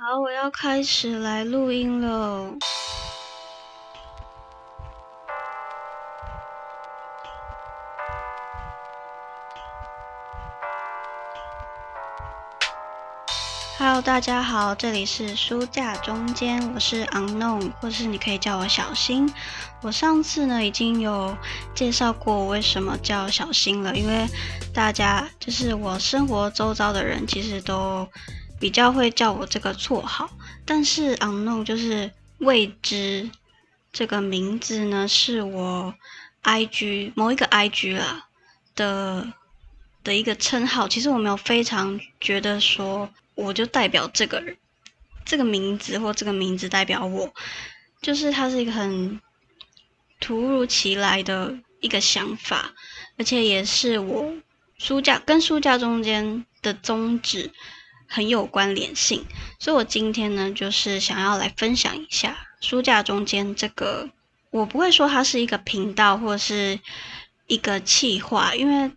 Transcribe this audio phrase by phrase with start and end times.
[0.00, 2.54] 好，我要开始来录音了。
[13.76, 19.28] Hello，大家好，这里是书架中间，我是 Unknown，或是你可以叫我小新。
[19.82, 21.36] 我上次呢已经有
[21.74, 24.28] 介绍过为什么叫小新了，因为
[24.72, 28.08] 大家就是我生活周遭的人，其实都
[28.58, 30.30] 比较会叫我这个绰号。
[30.64, 33.30] 但是 Unknown 就是未知
[33.92, 35.94] 这个名字呢，是我
[36.42, 38.26] IG 某一个 IG 啦
[38.74, 39.32] 的
[40.02, 40.86] 的一个称号。
[40.88, 43.08] 其实我没有非常觉得说。
[43.40, 44.56] 我就代表这个人，
[45.24, 47.32] 这个名字或这个名字代表我，
[48.02, 49.20] 就是它是一个很
[50.18, 52.74] 突如其来的一个想法，
[53.16, 54.34] 而且也是我
[54.76, 57.52] 书架跟书架中间的宗旨
[58.08, 59.24] 很有关联性，
[59.60, 64.10] 所以我今天呢，就是想要来分享一下书架中间这个，
[64.50, 66.80] 我不会说它是一个频道或是
[67.46, 68.90] 一个企划，因为。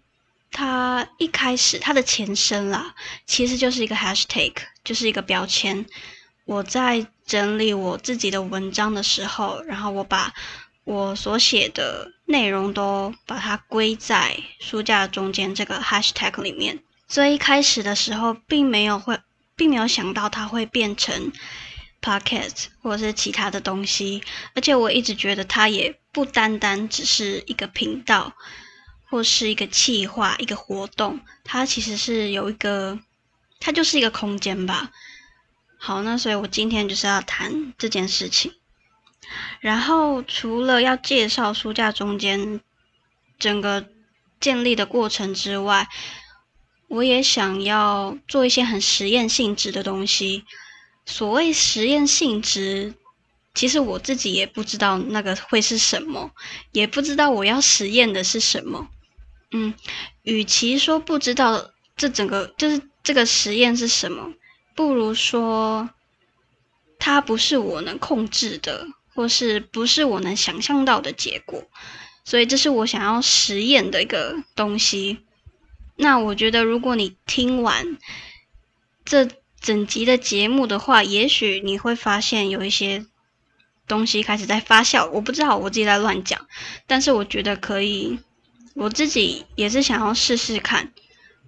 [0.54, 2.94] 它一开始它的前身啦，
[3.26, 4.52] 其实就是一个 hashtag，
[4.84, 5.86] 就是一个标签。
[6.44, 10.34] 我在整理我自己的文章的时候，然后我把
[10.84, 16.84] 我所写的内容都把它归在书架中间这个 hashtag 里面。
[17.12, 19.20] 所以一开始的时候，并没有会，
[19.58, 21.34] 并没有想到它会变成
[22.02, 24.24] podcast 或是其他的东西。
[24.56, 28.34] 而且我一直觉得它也不单单只是一个频道。
[29.10, 32.98] 或是一个企划、一个活动，它其实是有一个，
[33.60, 34.90] 它就是一个空间吧。
[35.78, 38.54] 好，那所以我今天就是要谈这件事情。
[39.60, 42.62] 然后除了要介绍书架中间
[43.38, 43.86] 整个
[44.40, 45.90] 建立的过程之外，
[46.92, 50.44] 我也想要做一些很实验性质的东西。
[51.06, 52.94] 所谓实验性质，
[53.56, 56.32] 其实我自己也不知道那个会是什么，
[56.74, 58.90] 也不知道我要实验的是什么。
[59.52, 59.74] 嗯，
[60.24, 64.34] 与其说不知道这整个就是这个实验是什么，
[64.76, 65.90] 不如说
[67.00, 68.86] 它不是我能控制的，
[69.16, 71.64] 或是不是我能想象到的结果。
[72.26, 75.20] 所以这是我想要实验的一个东西。
[76.02, 77.98] 那我觉得，如果你听完
[79.06, 79.30] 这
[79.62, 83.06] 整集的节目的话，也许你会发现有一些
[83.88, 85.08] 东西开始在发酵。
[85.12, 86.48] 我不知道，我自己在乱讲，
[86.88, 88.20] 但是我觉得可以。
[88.74, 90.94] 我自己也是想要试试看，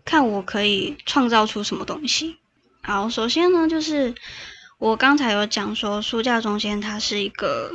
[0.04, 2.36] 看我可以创造出什么东西。
[2.82, 4.14] 好，首先呢，就是
[4.78, 7.72] 我刚才有讲说，书架中间它是一个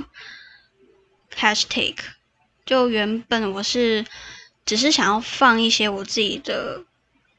[1.34, 1.96] hashtag，
[2.66, 4.04] 就原本我是
[4.68, 6.84] 只是想要放一些我自己的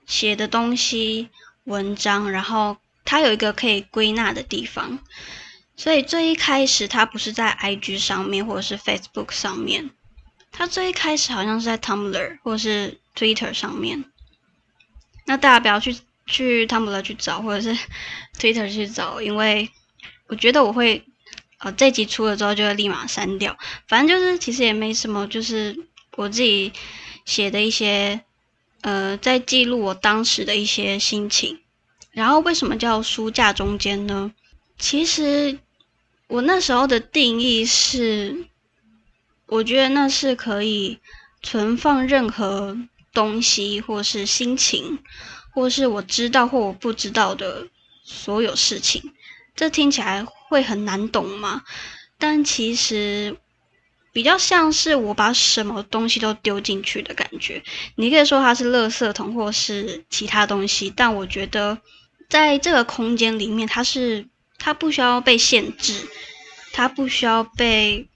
[0.07, 1.29] 写的东西、
[1.65, 4.97] 文章，然后它有一个可以归纳的地方，
[5.75, 9.91] 所以最一开始它不是在 IG 上面或者是 Facebook 上面。
[10.51, 14.05] 它最一开始好像是在 Tumblr 或是 Twitter 上面，
[15.27, 17.79] 那大家不要去去 Tumblr 去找，或者是
[18.39, 19.69] Twitter 去找，因为
[20.25, 21.05] 我觉得我会
[21.59, 23.55] 呃这集出了之后就会立马删掉。
[23.87, 25.77] 反正就是其实也没什么，就是
[26.17, 26.73] 我自己
[27.29, 28.21] 写的一些
[28.81, 31.59] 呃在记录我当时的一些心情。
[32.11, 34.33] 然后为什么叫书架中间呢？
[34.77, 35.59] 其实
[36.27, 38.47] 我那时候的定义是。
[39.51, 40.99] 我觉得那是可以
[41.41, 42.77] 存放任何
[43.11, 44.99] 东西，或是心情，
[45.51, 47.67] 或是我知道或我不知道的
[48.03, 49.11] 所有事情。
[49.55, 51.63] 这听起来会很难懂吗？
[52.19, 53.37] 但其实
[54.11, 57.63] 比较像是我把什么东西都丢进去的感觉。
[57.95, 60.91] 你可以说它是垃圾桶，或是其他东西。
[60.95, 61.77] 但我觉得
[62.29, 64.27] 在这个空间里面，它是
[64.57, 66.07] 它不需要被限制，
[66.73, 68.07] 它不需要被。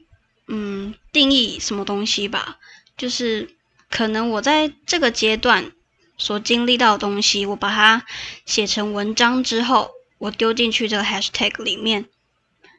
[0.45, 2.57] 嗯，定义什么东西吧，
[2.97, 3.55] 就是
[3.89, 5.71] 可能我在这个阶段
[6.17, 8.05] 所经历到的东西，我把它
[8.45, 12.09] 写成文章之后，我丢进去这个 hashtag 里面。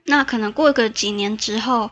[0.04, 1.90] 那可能过个几年之后，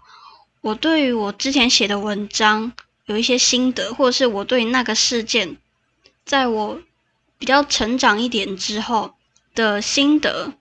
[0.62, 2.72] 我对于我之前写的文章
[3.04, 5.58] 有一些心得，或者是我对那个事件，
[6.24, 6.80] 在我
[7.38, 9.14] 比较成长一点之后
[9.54, 10.54] 的心得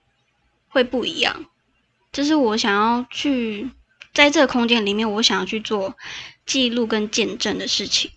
[0.68, 1.46] 会不一样。
[2.12, 3.70] 这是我想要去。
[4.14, 5.96] 在这个空间里面，我想要去做
[6.44, 8.10] 记录跟见证的事情，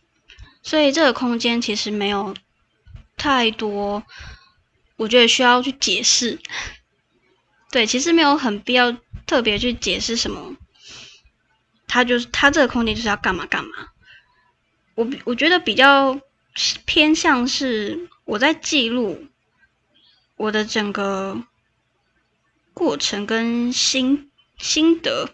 [0.61, 2.35] 所以这个空间其实没有
[3.15, 4.03] 太多，
[4.97, 6.38] 我觉得需要去解释。
[7.71, 8.91] 对，其实没有很必要
[9.25, 10.57] 特别去解释什么。
[11.95, 13.69] 他就是他这个空间就是要干嘛干嘛。
[14.95, 16.19] 我我觉得比较
[16.83, 19.27] 偏向是我在记录
[20.36, 21.42] 我的整个
[22.74, 25.30] 过程跟心心得。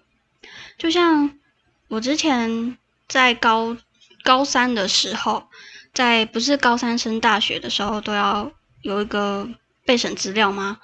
[0.78, 1.40] 就像
[1.88, 3.75] 我之前在高
[4.24, 5.48] 高三的时候，
[5.96, 8.52] 在不是高三升大学的时候，都要
[8.84, 9.50] 有一个
[9.84, 10.78] 备审资料吗？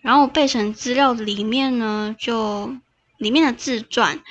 [0.00, 2.74] 然后备审资料里面呢，就
[3.18, 4.22] 里面的自传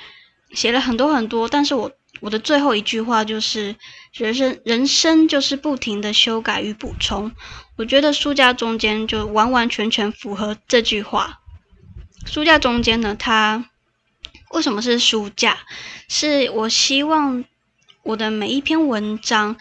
[0.52, 1.90] 写了很多很多，但是我
[2.20, 3.76] 我的最后一句话就是
[4.12, 7.30] 人生人生就是不停的修改与补充。
[7.76, 11.40] 我觉得书架中间就完完全全符合这句话。
[12.26, 13.70] 书架中间呢，它
[14.50, 15.58] 为什么是书架？
[16.08, 17.44] 是我希望
[18.02, 19.56] 我的每一篇文章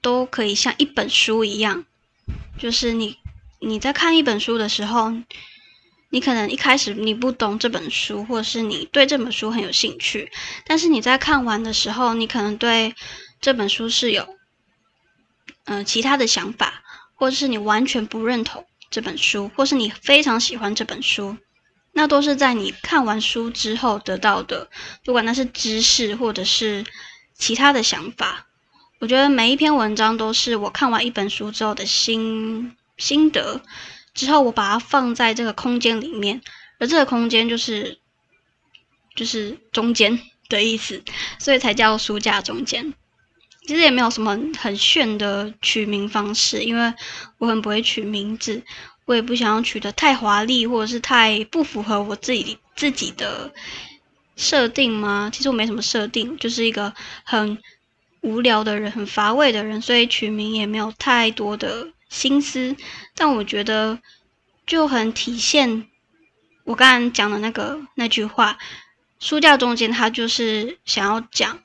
[0.00, 1.84] 都可以像一本书一样，
[2.58, 3.16] 就是你
[3.60, 5.12] 你在看一本书的时候。
[6.10, 10.30] 你可能一开始你不懂这本书，或是你对这本书很有兴趣，
[10.64, 12.94] 但是你在看完的时候，你可能对
[13.40, 14.36] 这本书是有
[15.64, 16.82] 嗯其他的想法，
[17.14, 21.36] 或者是你完全不认同这本书，或是你非常喜欢这本书，
[21.92, 24.70] 那都是在你看完书之后得到的，
[25.04, 26.84] 不管那是知识或者是
[27.34, 28.46] 其他的想法。
[28.98, 33.60] 我觉得每一篇文章都是我看完一本书之后的心心得。
[34.18, 36.40] 之后我把它放在这个空间里面，
[36.80, 38.00] 而这个空间就是
[39.14, 40.18] 就是中间
[40.48, 41.00] 的意思，
[41.38, 42.92] 所以才叫书架中间。
[43.64, 46.92] 其实也没有什么很炫的取名方式，因为
[47.38, 48.60] 我很不会取名字，
[49.04, 53.52] 我也不想要取得太华丽或者是太不符合我自己自己的
[54.34, 55.30] 设定吗？
[55.32, 56.92] 其实我没什么设定，就是一个
[57.22, 57.56] 很
[58.22, 61.86] 无聊的人，很乏味的人，所以取名也没有太多的。
[62.08, 62.76] 心思，
[63.14, 64.00] 但我觉得
[64.66, 65.86] 就很体现
[66.64, 68.58] 我刚刚讲的那个那句话。
[69.20, 71.60] 书架中间，他就是想要讲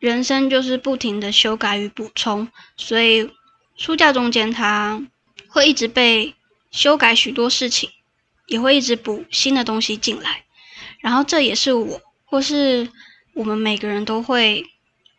[0.00, 3.30] 人生就是不停的修改与补充，所以
[3.76, 5.00] 书架中间他
[5.46, 6.34] 会一直被
[6.72, 7.90] 修改许多事情，
[8.46, 10.44] 也会一直补新的东西进来。
[10.98, 12.90] 然后这也是我或是
[13.32, 14.66] 我们每个人都会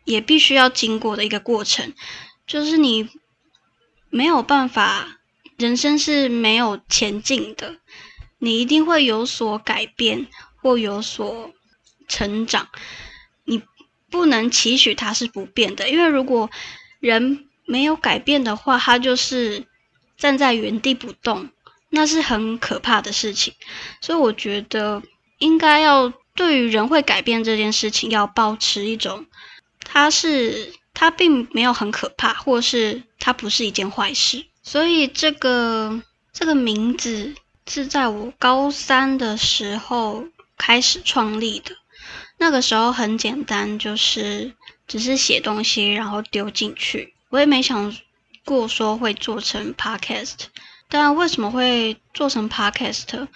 [0.04, 1.94] 也必须要经过的一个过程，
[2.46, 3.08] 就是你。
[4.10, 5.18] 没有办法，
[5.58, 7.76] 人生是没有前进的，
[8.38, 10.26] 你一定会有所改变
[10.56, 11.52] 或有所
[12.08, 12.68] 成长。
[13.44, 13.62] 你
[14.10, 16.50] 不能期许它是不变的，因为如果
[17.00, 19.66] 人没有改变的话，他就是
[20.16, 21.50] 站在原地不动，
[21.90, 23.52] 那是很可怕的事情。
[24.00, 25.02] 所以我觉得
[25.38, 29.26] 应该要对于人会改变这件事情，要保持一种，
[29.84, 30.77] 它是。
[31.00, 34.44] 它并没有很可怕，或是它不是一件坏事。
[34.64, 36.02] 所以这个
[36.32, 37.36] 这个名字
[37.68, 41.70] 是在我高三的时候开始创立的。
[42.36, 44.52] 那个时候很简单，就是
[44.88, 47.14] 只是写东西然后丢进去。
[47.28, 47.96] 我也没想
[48.44, 50.46] 过说会做成 podcast。
[50.88, 53.28] 但为什么会做成 podcast？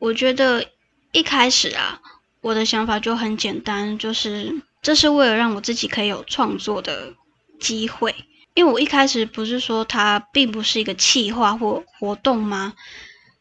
[0.00, 0.66] 我觉得
[1.12, 2.00] 一开始啊，
[2.40, 4.62] 我的想法就很简单，就是。
[4.84, 7.14] 这是为了让我自己可以有创作的
[7.58, 8.14] 机会，
[8.52, 12.74] 因为我一开始不是说它并不是一个企划或活动吗？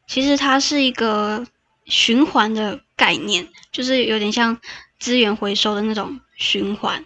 [0.08, 1.46] 其实它是一个
[1.84, 4.58] 循环的概念，就是有点像
[5.00, 7.04] 资源回收的那种循环。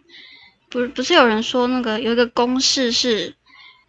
[0.70, 3.36] 不，不是有人说那个有一个公式是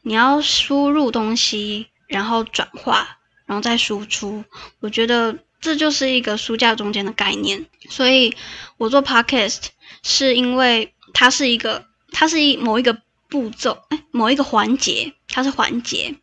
[0.01, 4.43] 你要输入东西，然后转化，然后再输出。
[4.81, 8.37] 我觉得这就是一个书架中间的概念，所以
[8.77, 9.69] 我做 podcast。
[10.01, 16.15] 是因为它是一个，它是一某一个步骤，哎，某一个环节，它是环节。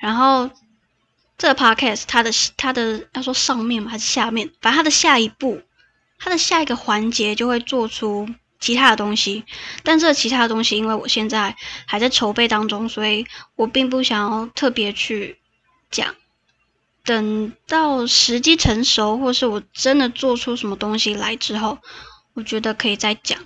[0.00, 0.48] 然后
[1.36, 5.60] 这个 podcast 它的它的要说上面还是下面，反正它的下一步，
[6.18, 8.26] 它的下一个环节就会做出
[8.58, 9.44] 其他的东西。
[9.82, 11.54] 但这其他的东西，因为我现在
[11.86, 15.38] 还在筹备当中，所以我并不想要特别去
[15.90, 16.14] 讲。
[17.04, 21.78] 等到时机成熟，或是我真的做出什么东西来之后。
[22.34, 23.38] 我觉得可以再讲。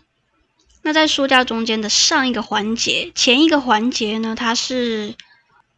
[0.83, 5.17] 那在书架中间的上一个环节，前一个环节呢，它是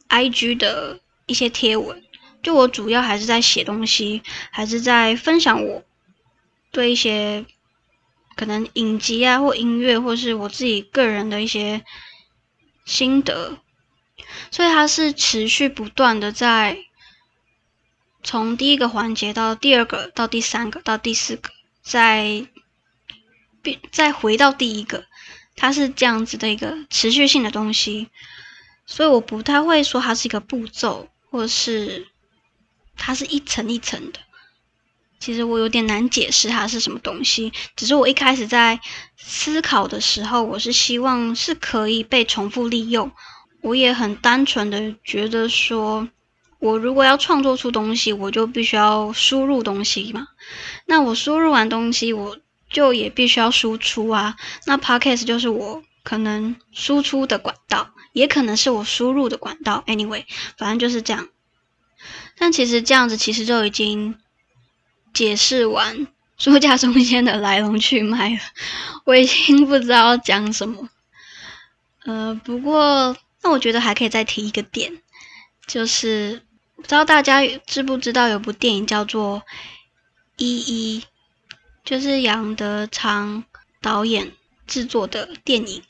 [0.08, 2.02] I G 的一些贴文。
[2.42, 5.82] 就我主要还是在写东西，还是在分享我
[6.70, 7.46] 对一些
[8.36, 11.82] 可能影集啊，或音乐，或是我自己个人的一些
[12.84, 13.56] 心得。
[14.50, 16.76] 所以它是持续不断的在
[18.22, 21.50] 从第一个环节到第二个，到第三个，到第四个，
[21.82, 22.46] 再
[23.62, 23.78] 变。
[23.90, 25.04] 再回到第一个，
[25.56, 28.08] 它是这样子的一个持续性的东西，
[28.86, 32.08] 所以我不太会说它是一个步骤，或是
[32.96, 34.20] 它是一层一层的。
[35.20, 38.78] 其实我有点难解释它是什么东西，只是我一开始在
[39.16, 43.10] 思考的时候，我是希望是可以被重复利用。
[43.60, 46.08] 我也很单纯的觉得说，
[46.58, 50.28] 我如果要创作出东西，我就必须要输入东西嘛。
[50.86, 52.38] 那我输入完东西，我
[52.68, 54.36] 就也必须要输出啊。
[54.66, 59.84] 那 podcast 就是我可能输出的管道，也可能是我输入的管道。
[59.86, 60.24] Anyway，
[60.56, 61.28] 反正就是这样。
[62.36, 64.16] 但其实这样子其实就已经
[65.12, 66.06] 解释完
[66.38, 68.40] 书架中间的来龙去脉了。
[69.04, 70.88] 我已经不知道讲什么。
[72.04, 75.02] 呃，不过那我觉得还可以再提一个点，
[75.66, 76.42] 就是
[76.78, 79.40] 不知道大家知不知道有部电影叫做
[80.36, 80.58] 《一
[80.96, 81.00] 一》，
[81.84, 83.44] 就是杨德昌
[83.82, 84.32] 导演
[84.66, 85.82] 制作的电影。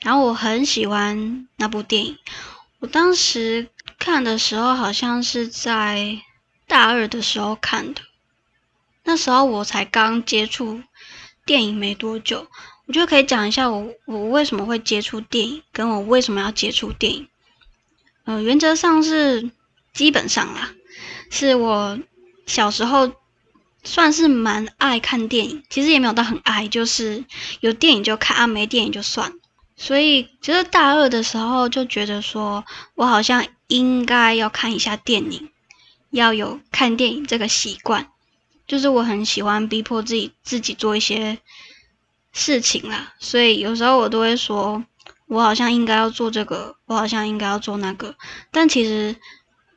[0.00, 2.18] 然后我很喜欢那部电影，
[2.78, 3.68] 我当时。
[3.98, 6.20] 看的时候好像是在
[6.68, 8.02] 大二的时候看的，
[9.02, 10.80] 那时候我才刚接触
[11.44, 12.46] 电影没多久，
[12.86, 17.28] 我觉得可以讲一下我我为什么会接触电影，跟我为什么要接触电影。
[18.28, 19.50] 呃，原则上是
[19.94, 20.72] 基本上啦，
[21.30, 21.98] 是我
[22.44, 23.10] 小时候
[23.82, 27.24] 算是蛮爱看电影，其实也没有到很爱，就是
[27.60, 29.32] 有电影就看啊，没电影就算。
[29.76, 33.46] 所以其实大二的时候就觉得说我好像。
[33.68, 35.50] 应该要看一下电影，
[36.08, 38.10] 要有看电影这个习惯。
[38.66, 41.36] 就是我很喜欢逼迫自己自己做一些
[42.32, 44.82] 事情啦，所以有时候我都会说，
[45.28, 48.16] 我好像应该要做这个，我好像应该要做那个。
[48.50, 49.14] 但其实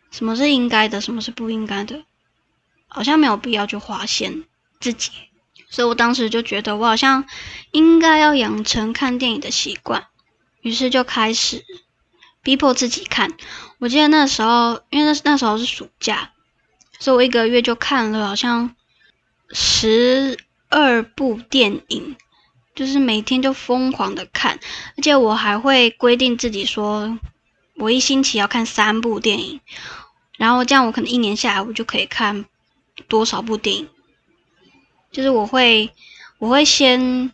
[0.10, 2.04] 什么是应该的，什么是不应该的，
[2.88, 4.46] 好像没有必要去划线
[4.80, 5.12] 自己。
[5.70, 7.26] 所以我当时就觉得我好像
[7.72, 10.08] 应该要养成看电影的习惯，
[10.62, 11.64] 于是就开始。
[12.44, 13.32] 逼迫自己看，
[13.78, 16.32] 我记得那时候，因为那那时候是暑假，
[16.98, 18.76] 所以我一个月就看了好像
[19.52, 22.16] 十二部电影，
[22.76, 24.60] 就是每天就疯狂的看，
[24.98, 27.18] 而且我还会规定自己说，
[27.76, 29.60] 我一星期要看三部电影，
[30.38, 32.46] 然后这样我可能一年下来我就可以看
[33.08, 33.90] 多少部电影，
[35.12, 35.92] 就是我会
[36.40, 37.32] 我会先。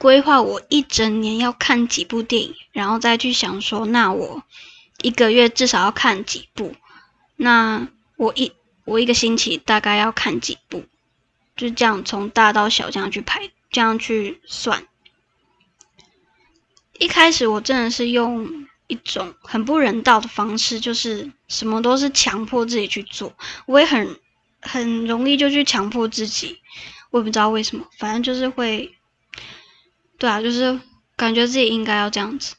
[0.00, 4.44] 规划我一整年要看几部电影，然后再去想说，那我
[5.02, 6.72] 一个月至少要看几部，
[7.34, 8.52] 那我一
[8.84, 10.84] 我一个星期大概要看几部，
[11.56, 14.86] 就这样从大到小这样去排，这样去算。
[16.98, 23.34] 一开始我真的是用一种很不人道的方式，就是什么都是强迫自己去做，
[23.66, 24.18] 我也很
[24.60, 26.58] 很容易就去强迫自己，
[27.10, 28.94] 我也不知道为什么，反正就是会。
[30.18, 30.80] 对啊，就是
[31.14, 32.56] 感觉自己应该要这样子，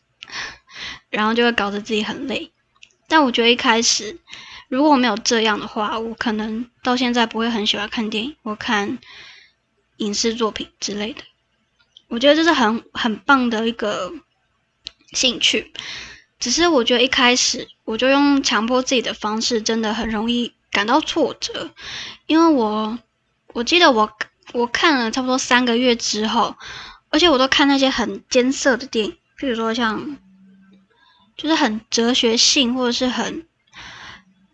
[1.10, 2.54] 然后就会搞得自己很累。
[3.10, 4.18] 但我觉得一开始
[4.70, 8.98] 如果我没有这样的话，我可能到现在不会很喜欢看电影，我看
[10.00, 11.22] 影视作品之类的。
[12.10, 14.12] 我觉得这是很很棒的一个
[15.14, 15.72] 兴趣。
[16.40, 21.70] 只是我觉得一开始我就用强迫自己的方式，真的很容易感到挫折，
[22.28, 23.00] 因为我
[23.54, 24.12] 我记得我
[24.54, 26.56] 我看了差不多三个月之后。
[27.12, 30.18] 而且我都看那些很艰涩的电影，比如说像，
[31.36, 33.48] 就是很哲学性或者是很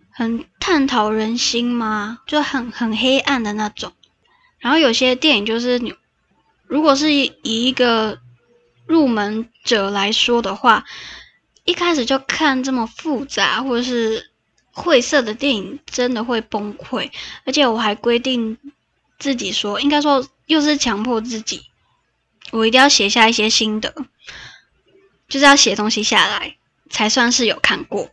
[0.10, 3.92] 很探讨人心嘛，就很很黑暗的那种。
[4.66, 5.94] 然后有些电影就是你，
[6.66, 8.18] 如果是以一个
[8.88, 10.84] 入门者来说的话，
[11.66, 14.32] 一开始就看这么复杂或者是
[14.72, 17.12] 晦涩的电影，真的会崩溃。
[17.46, 18.58] 而且我还规定
[19.20, 21.62] 自己说，应该说又是强迫自己。
[22.50, 23.94] 我一定要写下一些心得，
[25.30, 26.56] 就是要写东西下来，
[26.90, 28.10] 才算是有看过。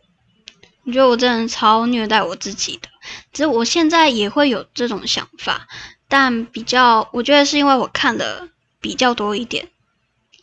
[0.85, 2.89] 我觉得我真的超虐待我自己的，
[3.31, 5.67] 只是我现在也会有这种想法，
[6.13, 8.47] 但比较，我觉得是因为我看的
[8.79, 9.67] 比较多一点，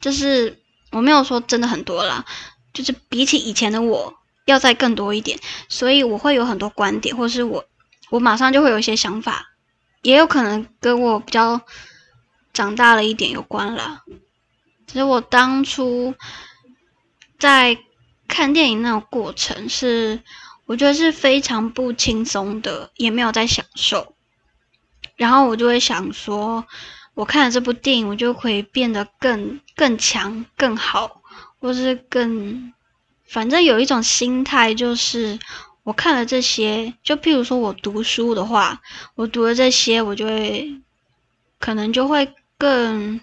[0.00, 0.58] 就是
[0.90, 2.24] 我没有说真的很多啦，
[2.72, 4.12] 就是比起以前的我
[4.46, 7.64] 要再更多一点，所以我会有很多观点，或是我
[8.10, 9.50] 我马上就会有一些想法，
[10.02, 11.60] 也有可能跟我比较。
[12.52, 14.02] 长大了一点有关了，
[14.84, 16.12] 其实我当初
[17.38, 17.78] 在
[18.26, 20.20] 看电影那个过程是，
[20.66, 24.16] 我觉得是非常不轻松的，也没有在享受。
[25.20, 26.64] 然后我就会想说，
[27.12, 31.20] 我看了这部电影，我就可以变得更更强、更好，
[31.60, 32.72] 或是更……
[33.26, 35.38] 反正有一种心态，就是
[35.82, 38.80] 我看了这些，就譬如说我读书的话，
[39.14, 40.80] 我读了这些，我就会
[41.58, 42.32] 可能就会。
[42.60, 43.18] 更，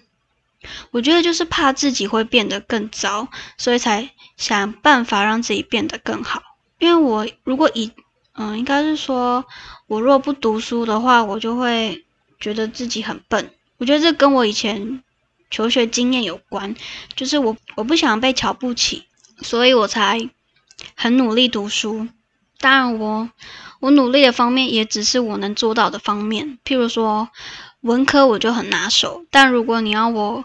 [0.90, 6.42] 我觉得就是怕自己会变得更糟，所以才想办法让自己变得更好。
[6.80, 7.92] 因为我如果以，
[8.38, 9.44] 嗯，应该是说，
[9.88, 12.04] 我若不读书的话，我就会
[12.38, 13.50] 觉得自己很笨。
[13.78, 15.02] 我觉得这跟我以前
[15.50, 16.74] 求学经验有关，
[17.16, 19.04] 就是我我不想被瞧不起，
[19.42, 20.30] 所以我才
[20.94, 22.06] 很努力读书。
[22.60, 23.28] 当然我
[23.80, 27.28] 我努力的方面也只是我能做到的方面，譬如说
[27.80, 30.44] 文科我就很拿手，但如果你要我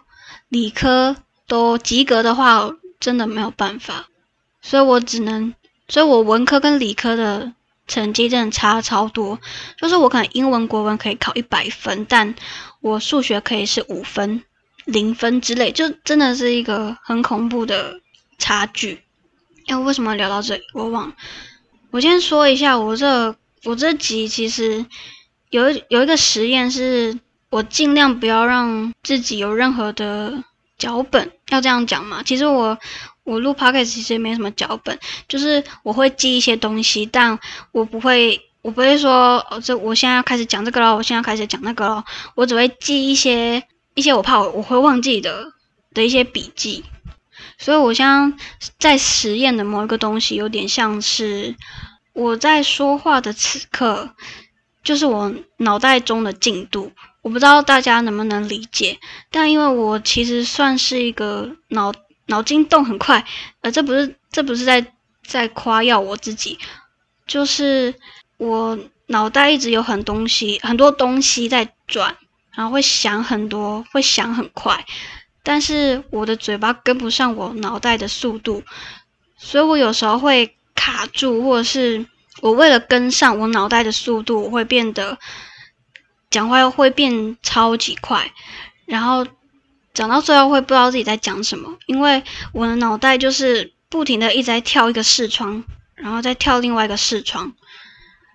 [0.50, 1.16] 理科
[1.48, 2.70] 都及格的话，
[3.00, 4.08] 真的没有办法，
[4.62, 5.54] 所以我只能，
[5.88, 7.54] 所以我文科跟理科的
[7.88, 9.40] 成绩真的差超多，
[9.78, 12.34] 就是我可能英文、国文可以考一百分，但
[12.82, 14.44] 我数学可以是五分、
[14.86, 18.00] 零分之类，就真的是一个很恐怖的
[18.38, 19.02] 差距。
[19.68, 20.64] 哎，为什么聊到这里？
[20.74, 21.16] 我忘了。
[21.92, 23.36] 我先说一下，我这
[23.66, 24.86] 我这集其实
[25.50, 27.18] 有有一个实验，是
[27.50, 30.44] 我尽量不要让自己有任何的
[30.78, 32.24] 脚本，要这样讲嘛。
[32.24, 32.78] 其实我
[33.24, 37.38] 我录 podcast 其实没什么脚本，就是我会记一些东西，但
[37.72, 42.04] 我不会我不会说哦，这我现在要开始讲这个了，我现在要开始讲那个了，
[42.36, 43.64] 我只会记一些
[43.96, 45.54] 一些我怕我我会忘记的
[45.94, 46.84] 的一些笔记。
[47.58, 48.38] 所以，我现在
[48.78, 51.56] 在实验的某一个东西，有点像是
[52.12, 54.14] 我在说话的此刻，
[54.84, 56.92] 就是我脑袋中的进度。
[57.22, 59.00] 我不知道大家能不能理解，
[59.32, 61.94] 但因为我其实算是一个脑
[62.28, 63.26] 脑筋动很快，
[63.62, 64.94] 呃，这不是这不是在
[65.26, 66.58] 在夸耀我自己，
[67.28, 67.94] 就是
[68.38, 68.78] 我
[69.08, 72.16] 脑袋一直有很东西很多东西在转，
[72.56, 74.86] 然后会想很多，会想很快。
[75.44, 78.64] 但是我的嘴巴跟不上我脑袋的速度，
[79.38, 82.06] 所以我有时候会卡住，或者是
[82.42, 85.20] 我为了跟上我脑袋的速度，我会变得
[86.30, 88.32] 讲话又会变超级快，
[88.86, 89.28] 然后
[89.94, 95.64] 讲到最后会不知道自己在讲什么，因为我的脑袋就是不停的一直在跳一个视窗，
[95.96, 97.54] 然后再跳另外一个视窗，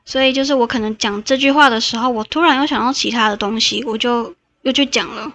[0.05, 5.33] 所以就是我可能讲这句话的时候，我突然又想到其他的东西，我就又去讲了。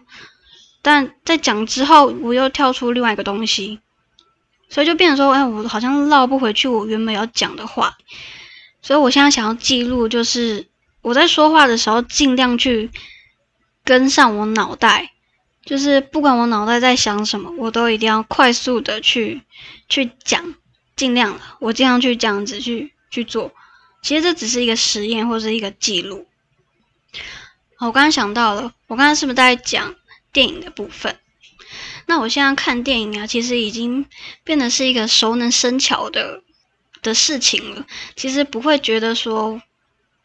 [0.81, 3.79] 但在讲之后，我又跳出另外一个东西，
[4.69, 7.93] 所以就变成说，哎，我好像绕不回去我原本要讲的话。
[8.81, 10.67] 所以我现在想要记录，就是
[11.01, 12.91] 我在说话的时候，尽量去
[13.85, 15.12] 跟上我脑袋，
[15.65, 19.41] 就是不管我脑袋在想什么，我都一定要快速的去
[19.89, 20.53] 去讲，
[20.95, 23.53] 尽量了我尽量去这样子去去做。
[24.01, 26.27] 其实这只是一个实验或者是一个记录。
[27.79, 29.95] 我刚刚想到了，我刚刚是不是在讲？
[30.31, 31.19] 电影的部分，
[32.07, 34.07] 那我现在看电影啊，其实已经
[34.43, 36.41] 变得是一个熟能生巧的
[37.03, 37.85] 的事情了。
[38.15, 39.61] 其实不会觉得说，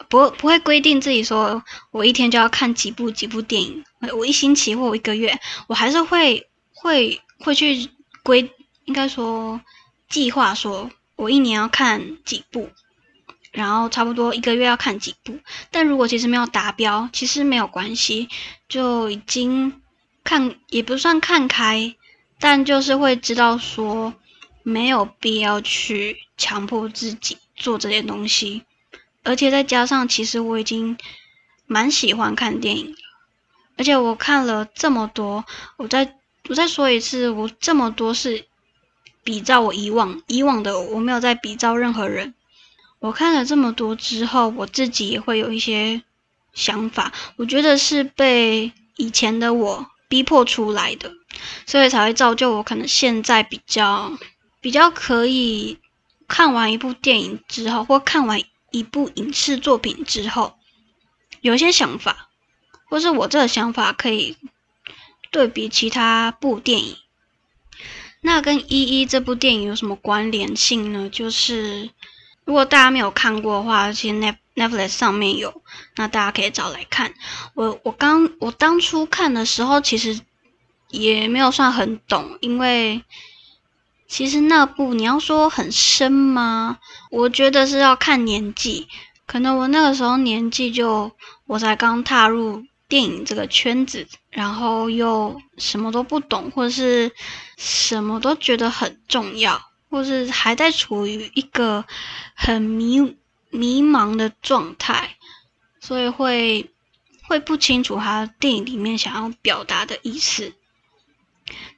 [0.09, 3.85] 不不会规定自己说我一天就要看几部几部电影，
[4.17, 7.89] 我一星期或一个月，我还是会会会去
[8.23, 8.51] 规，
[8.85, 9.61] 应该说
[10.09, 12.71] 计划说我一年要看几部，
[13.53, 15.39] 然后差不多一个月要看几部。
[15.71, 18.29] 但如果其实没有达标，其实没有关系，
[18.69, 19.81] 就已经。
[20.25, 21.95] 看也不算看开，
[22.39, 24.13] 但就是会知道说
[24.63, 28.63] 没有必要去强迫自己做这些东西，
[29.29, 30.99] 而且再加上其实我已经
[31.67, 32.97] 蛮喜欢看电影，
[33.77, 35.45] 而且我看了这么多，
[35.77, 36.17] 我再
[36.49, 38.47] 我再说一次，我这么多是
[39.23, 42.35] 比照我以往以往的，我没有在比照任何人。
[42.99, 46.03] 我看了这么多之后，我自己也会有一些
[46.53, 49.87] 想法，我觉得是被以前的我。
[50.11, 51.13] 逼迫出来的，
[51.67, 54.11] 所以才会造就我可能现在比较
[54.63, 55.77] 比较可以
[56.27, 60.59] 看完一部电影之后，或看完一部影视作品之后，
[61.41, 62.29] 有些想法，
[62.89, 64.37] 或是我这个想法可以
[65.31, 66.97] 对比其他部电影。
[68.21, 71.09] 那跟《一一》这部电影有什么关联性呢？
[71.09, 71.91] 就是
[72.45, 74.37] 如果大家没有看过的话，其实。
[74.59, 75.63] Netflix 上面有，
[75.95, 77.15] 那大家可以找来看。
[77.55, 80.21] 我我刚我当初看的时候，其实
[80.89, 83.05] 也没有算很懂，因为
[84.09, 86.79] 其实那部你要说很深吗？
[87.11, 88.89] 我觉得是要看年纪，
[89.27, 91.13] 可能我那个时候年纪就
[91.47, 97.13] 我才刚踏入电影这个圈子，然后又什么都不懂，或者是
[97.57, 101.85] 什么都觉得很重要，或是还在处于一个
[102.35, 103.17] 很迷。
[103.51, 105.17] 迷茫的状态，
[105.81, 106.71] 所以会
[107.23, 110.53] 会不清楚他电影里面想要表达的意思。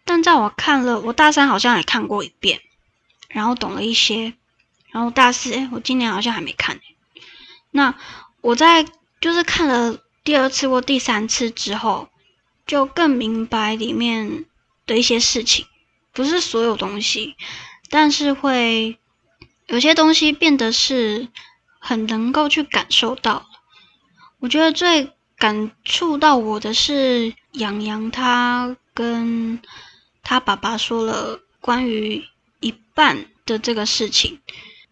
[0.04, 2.60] 但在我看了，我大三好像也看过一遍，
[3.28, 4.34] 然后懂了一些。
[4.90, 6.80] 然后大四，哎，我今年好像还没看。
[7.70, 7.94] 那
[8.40, 8.84] 我在
[9.20, 12.08] 就是看了第二次或第三次之后，
[12.66, 14.44] 就更明白里面
[14.86, 15.66] 的一些事情，
[16.12, 17.36] 不是所有东西，
[17.88, 18.98] 但是会
[19.66, 21.28] 有些东西变得是。
[21.82, 23.46] 很能够去感受到，
[24.38, 29.60] 我觉得最感触到我的是杨洋，他跟
[30.22, 32.24] 他爸爸说了关于
[32.60, 34.40] 一半的这个事情，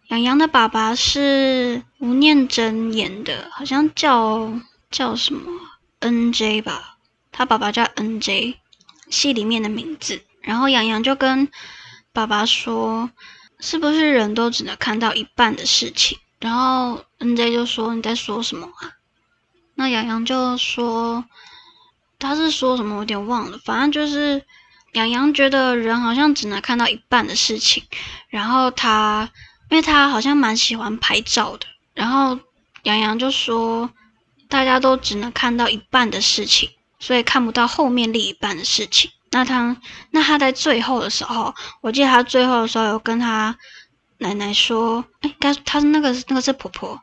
[0.07, 4.59] 杨洋的爸爸是吴念真演的，好像叫
[4.89, 5.51] 叫什么
[5.99, 6.97] N J 吧，
[7.31, 8.59] 他爸爸叫 N J，
[9.09, 10.21] 戏里面的名字。
[10.41, 11.49] 然后杨洋就跟
[12.11, 13.11] 爸爸说
[13.59, 18.93] ：“是不是人都只能看到一半的事情？”然后 N J 就说：“你在说什么啊？”
[19.75, 21.25] 那杨洋就说
[22.19, 22.95] ：“他是说什么？
[22.95, 23.57] 我有点忘了。
[23.65, 24.43] 反正就是
[24.93, 27.83] 杨洋觉得人好像只能看到一半的事情。
[28.27, 29.29] 然后他，
[29.69, 31.65] 因为他好像蛮喜欢拍照的。
[31.93, 32.37] 然后
[32.83, 33.89] 杨洋就说：
[34.47, 39.77] 大家都只能看到一半的事情，所以看不到后面另一半的事情。”那他，
[40.09, 43.55] 那他在最后的时候，我记得他最后的时候有跟他
[44.17, 46.99] 奶奶说，哎，该他那个那个是婆婆，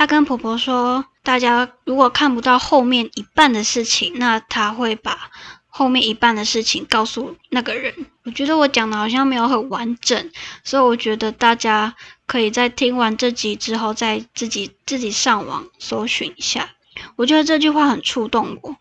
[0.00, 5.30] 他跟婆婆说，大家如果看不到后面一半的事情，那他会把
[5.68, 7.94] 后面一半的事情告诉那个人。
[8.24, 10.30] 我觉得我讲的好像没有很完整，
[10.64, 16.70] 所以我觉得大家可以在听完这集之后，再自己自己上网搜寻一下。
[17.16, 18.74] 我觉得这句话很触动我。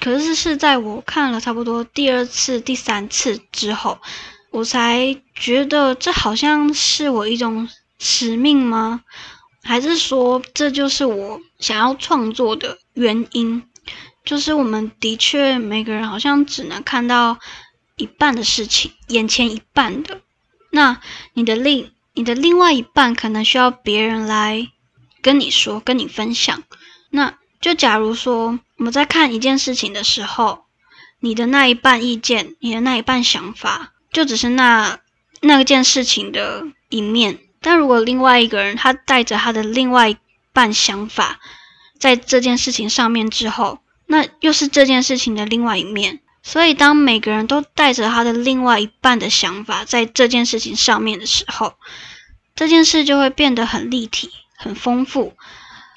[0.00, 3.98] 可是是在我看了差不多第二次、第三次之后，
[4.50, 7.66] 我才觉得这好像是我一种
[7.98, 9.00] 使命吗？
[9.66, 13.62] 还是说这就是我想要创作的原因？
[14.24, 17.38] 就是我们的确每个人好像只能看到
[17.96, 20.20] 一半的事情，眼前一半的。
[20.70, 21.00] 那
[21.34, 24.68] 你的另你的另外一半可能需要别人来
[25.20, 26.62] 跟你说、跟你分享。
[27.10, 28.58] 那就假如说。
[28.78, 30.66] 我们在看一件事情的时候，
[31.20, 35.00] 你的那一半意见，你的那一半想法，就只是那
[35.40, 37.38] 那件事情的一面。
[37.60, 40.16] 但如果另外一个人他带着他的另外一
[40.52, 41.40] 半想法，
[41.98, 46.20] 在这件事情上面之后，那又是这件事情的另外一面。
[46.42, 51.74] 所以，当每个人都带着他的另外一半的想法在这件事情上面的时候，
[52.54, 55.34] 这件事就会变得很立体、很丰富，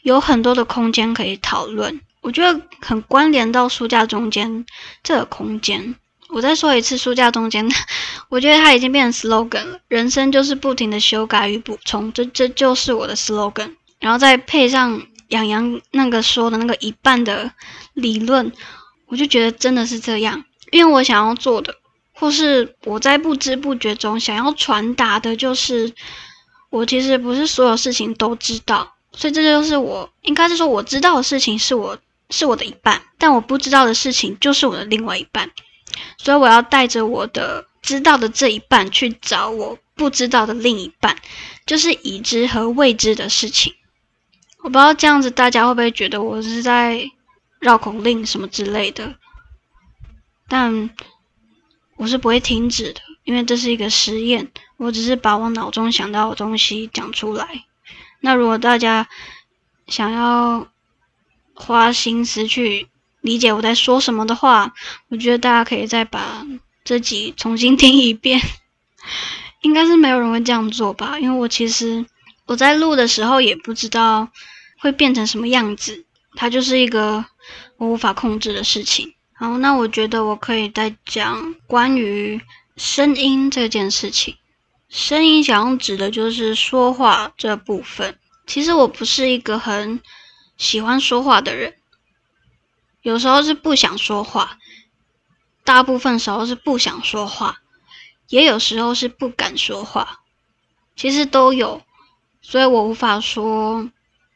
[0.01, 2.01] 有很多的空间可以讨论。
[2.21, 4.65] 我觉得很关联到书架中间
[5.03, 5.95] 这个空间。
[6.29, 7.67] 我再说一次，书架中间，
[8.29, 9.79] 我觉得它已经变成 slogan 了。
[9.87, 13.75] 人生就是不停的修改与补充，这这就是我的 slogan。
[13.99, 17.51] 然后再配上杨洋那个说的那个一半的
[17.93, 18.51] 理论，
[19.07, 20.43] 我就觉得真的是这样。
[20.71, 21.73] 因为我想要做的，
[22.13, 25.91] 或是我在不知不觉中想要传达的，就是
[26.69, 31.97] 我其实不是所有事情都知道，所以这就是我应该是说我知道的事情是我。
[32.31, 35.49] 是我的一半，但我不知道的事情就是我的另外一半，
[36.17, 41.15] 所以我要带着我的知道的这一半去找我不知道的另一半，
[41.65, 43.73] 就是已知和未知的事情。
[44.59, 47.09] 我不知道这样子大家会不会觉得我是在
[47.59, 49.15] 绕口令什么之类的，
[50.47, 50.89] 但
[51.95, 57.65] 我是不会停止的，因为这是一个实验，我只是把我脑中想到的东西讲出来。
[58.21, 59.07] 那如果大家
[59.87, 60.67] 想要，
[61.53, 62.87] 花心思去
[63.21, 64.73] 理解我在说什么的话，
[65.09, 66.45] 我觉得大家可以再把
[66.83, 68.39] 这集重新听一遍。
[69.61, 72.05] 应该是没有人会这样做吧，因为我其实
[72.45, 74.29] 我在录的时候也不知道
[74.79, 76.05] 会变成什么样子，
[76.35, 77.25] 它就是一个
[77.77, 79.13] 我无法控制的事情。
[79.33, 82.39] 好，那我觉得我可以再讲关于
[82.77, 84.35] 声音这件事情。
[84.87, 88.17] 声音想要指的就是说话这部分。
[88.47, 89.99] 其实我不是一个很。
[90.57, 91.73] 喜欢说话的人，
[93.01, 94.57] 有时候是不想说话，
[95.63, 97.61] 大部分时候是不想说话，
[98.27, 100.21] 也有时候是不敢说话，
[100.95, 101.81] 其实都有，
[102.41, 103.89] 所以我无法说，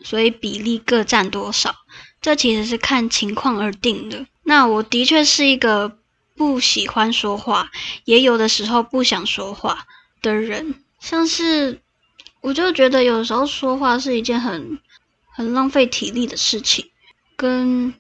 [0.04, 1.76] 所以比例各占多少，
[2.22, 4.26] 这其实是看情况而定的。
[4.44, 5.98] 那我的确是一个
[6.36, 7.72] 不喜欢说话，
[8.06, 9.86] 也有的时候不想说话
[10.22, 11.82] 的人，像是
[12.42, 14.80] 我就觉得有时候说话是一件很。
[15.36, 16.92] 很浪费体力的事情，
[17.36, 17.92] 跟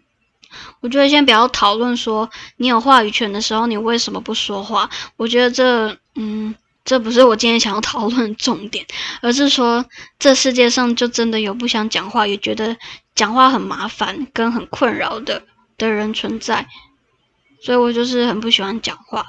[0.83, 4.89] 我觉得先不要讨论说你有话语权的时候你为什么不说话。
[5.15, 8.85] 我觉得这，嗯，这不是我今天想要讨论的重点，
[9.21, 9.85] 而是说
[10.19, 12.75] 这世界上就真的有不想讲话，也觉得
[13.15, 15.41] 讲话很麻烦跟很困扰的
[15.77, 16.67] 的人存在。
[17.61, 19.25] 所以我就是很不喜欢讲话。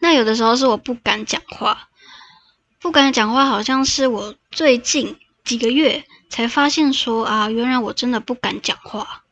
[0.00, 1.88] 那有的时候是我不敢讲话，
[2.80, 6.04] 不敢讲话，好像是我最近几个月。
[6.30, 9.22] 才发现说啊，原来我真的不敢讲话，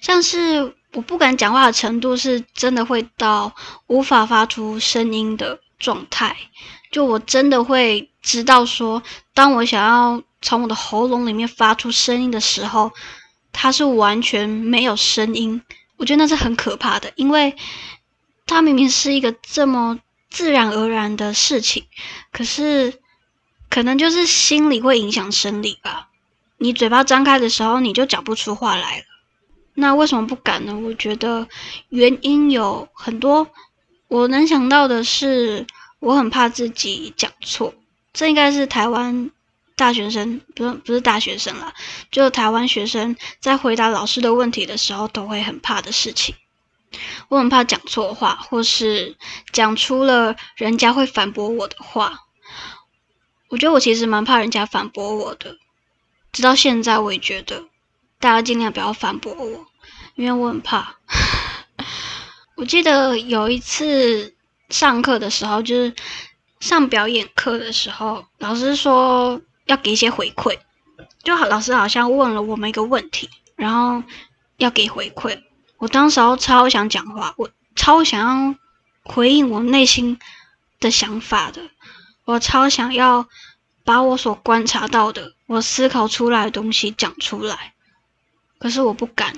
[0.00, 3.54] 像是我不敢讲话的程度，是真的会到
[3.86, 6.36] 无法发出声音的状态。
[6.90, 12.90] 就我真的会知道说，当我想要从我的喉咙里面发出声音的时候，
[13.52, 15.62] 它是完全没有声音。
[15.96, 17.54] 我觉得那是很可怕的，因为
[18.46, 19.98] 它明明是一个这么
[20.30, 21.84] 自然而然的事情，
[22.32, 22.94] 可是
[23.68, 26.08] 可能就是心理会影响生理吧。
[26.58, 29.04] 你嘴巴张开的时候，你就讲不出话来了。
[29.80, 30.78] 那为什么不敢呢？
[30.78, 31.48] 我觉得
[31.88, 33.48] 原因有很多。
[34.08, 35.66] 我能想到的是，
[36.00, 37.72] 我很怕自己讲错。
[38.12, 39.30] 这应该是台湾
[39.76, 41.72] 大学生，不是不是大学生了，
[42.10, 46.34] 就台湾学生在回答老师的问题的时候都会很怕的事情。
[47.28, 49.16] 我很怕讲错话，或是
[49.52, 52.26] 讲出了人家会反驳我的话。
[53.48, 55.56] 我觉得我其实蛮怕人家反驳我的，
[56.32, 57.64] 直到现在我也觉得，
[58.18, 59.66] 大家尽量不要反驳我，
[60.20, 60.96] 因为我很怕。
[62.56, 64.34] 我记得有一次
[64.68, 65.94] 上课的时候，就是
[66.60, 70.58] 上表演课的时候，老师说要给一些回馈，
[71.24, 74.02] 就好，老师好像问了我们一个问题，然后
[74.58, 75.40] 要给回馈。
[75.78, 78.54] 我当时候超想讲话，我超想要
[79.02, 80.18] 回应我内心
[80.80, 81.62] 的想法的，
[82.26, 83.26] 我超想要
[83.84, 87.72] 把我所观察到的、我思考出来的东西讲出来，
[88.58, 89.32] 可是我不敢，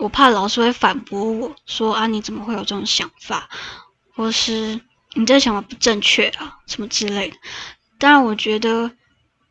[0.00, 3.48] 我怕老师会反驳我说啊，你怎么会有这种想法，
[4.14, 4.80] 或是
[5.12, 7.36] 你这想法不正确啊，什么之类的。
[7.98, 8.90] 当然，我觉得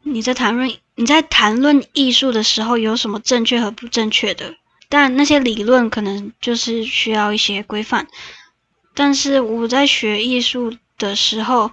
[0.01, 4.55] 你在谈论你在谈论艺术的时候，有什么正确和不正确的？
[4.89, 8.07] 但那些理论可能就是需要一些规范，
[8.95, 11.71] 但是我在学艺术的时候，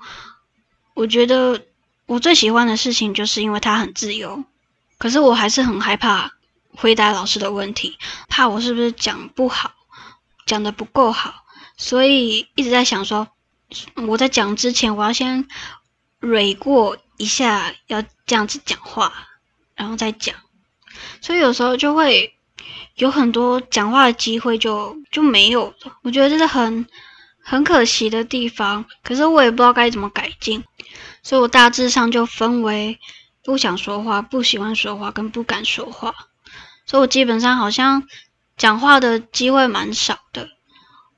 [0.92, 1.62] 我觉得
[2.04, 4.44] 我最喜欢的事情就是因为它很自由，
[4.98, 6.30] 可是我还是很害怕
[6.76, 9.72] 回答老师的问题，怕我是不是讲不好，
[10.46, 11.44] 讲的不够好，
[11.76, 13.26] 所以一直在想说，
[14.06, 15.48] 我在讲之前我要先
[16.20, 19.12] 蕊过一下，要这样子讲话，
[19.74, 20.36] 然后再讲，
[21.20, 22.32] 所以有时候就会。
[22.96, 26.86] 有很多讲话的机会就就没有了，我觉得这是很
[27.42, 28.86] 很可惜的地方。
[29.02, 30.64] 可是我也不知道该怎么改进，
[31.22, 32.98] 所以我大致上就分为
[33.44, 36.14] 不想说话、不喜欢说话跟不敢说话。
[36.86, 38.04] 所以我基本上好像
[38.56, 40.48] 讲话的机会蛮少的。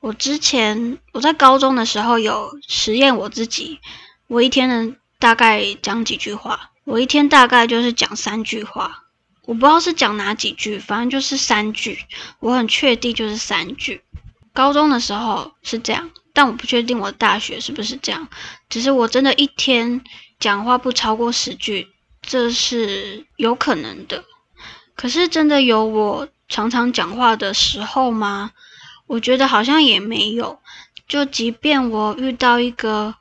[0.00, 3.78] 我之前我在高中的时候有实验我自己，
[4.26, 9.04] 我一天能大概讲几句话，我一天大概就是讲三句话。
[9.44, 11.98] 我不知道是讲哪几句，反正就是三句。
[12.38, 14.02] 我很确定就是三句。
[14.52, 18.28] 高中的时候是这样，但我不确定我大学是不是这样。
[18.68, 20.02] 只是我真的一天
[20.38, 21.88] 讲话不超过十句，
[22.20, 24.22] 这是有可能的。
[24.98, 28.50] 可是真的有我常常讲话的时候吗？
[29.06, 30.58] 我觉得好像也没有。
[31.06, 33.14] 就即便我遇到一个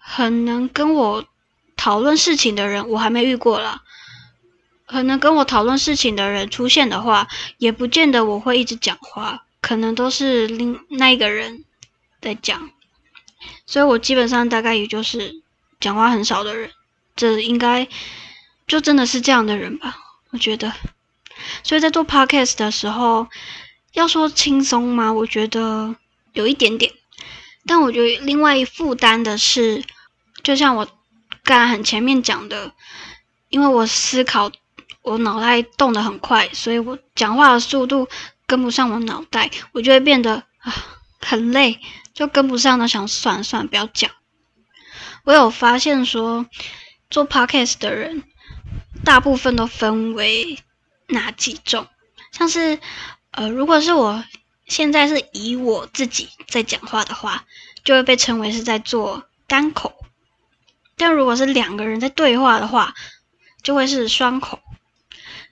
[0.00, 1.24] 很能跟我
[1.76, 3.80] 讨论事情的人，我还没遇过了。
[4.86, 11.64] 可能跟我讨论事情的人出现的话，也不见得我会一直讲话，可能都是另那一个人
[12.20, 12.70] 在讲，
[13.66, 15.42] 所以我基本上大概也就是
[15.78, 16.72] 讲话很少的人，
[17.14, 17.86] 这应该
[18.66, 19.96] 就真的是这样的人吧，
[20.30, 20.72] 我觉得。
[21.62, 23.26] 所以在做 podcast 的时候，
[23.92, 25.12] 要说轻松吗？
[25.12, 25.94] 我觉得
[26.32, 26.92] 有一点点，
[27.66, 29.84] 但我觉得另外一负担的是，
[30.42, 30.88] 就像我
[31.44, 32.72] 刚很前面讲的，
[33.48, 34.50] 因为我思考。
[35.02, 38.06] 我脑袋动得很快，所以我讲话的速度
[38.46, 40.74] 跟不上我脑袋，我就会变得啊
[41.20, 41.80] 很累，
[42.12, 44.10] 就跟不上了，想算了算了，不要讲。
[45.24, 46.44] 我有发现说，
[47.08, 48.24] 做 podcast 的人
[49.02, 50.58] 大部分都分为
[51.10, 51.86] 哪几种？
[52.32, 52.78] 像是
[53.32, 54.24] 呃，如果是我
[54.66, 57.44] 现在是以我自己在讲话的话，
[57.84, 59.90] 就会被称为是在做单口；
[60.96, 62.94] 但如果是两个人在对话的话，
[63.62, 64.60] 就会是双口。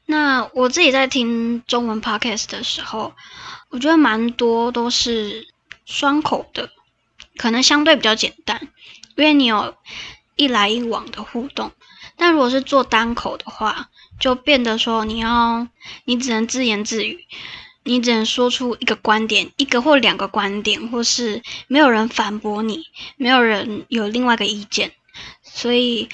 [0.07, 3.15] 那我自己在听中文 podcast 的时候，
[3.69, 5.47] 我觉得蛮多都是
[5.85, 6.71] 双口的，
[7.37, 8.69] 可能相对比较简单，
[9.17, 9.77] 因为你有
[10.37, 11.73] 一来一往的互动。
[12.19, 13.89] 但如果是做单口的话，
[14.21, 15.67] 就变得说你要
[16.05, 17.25] 你只能自言自语，
[17.85, 22.85] 你只能说出一个观点，一个或两个观点，或是没有人反驳你，
[23.17, 24.93] 没有人有另外一个意见。
[25.43, 26.11] 所以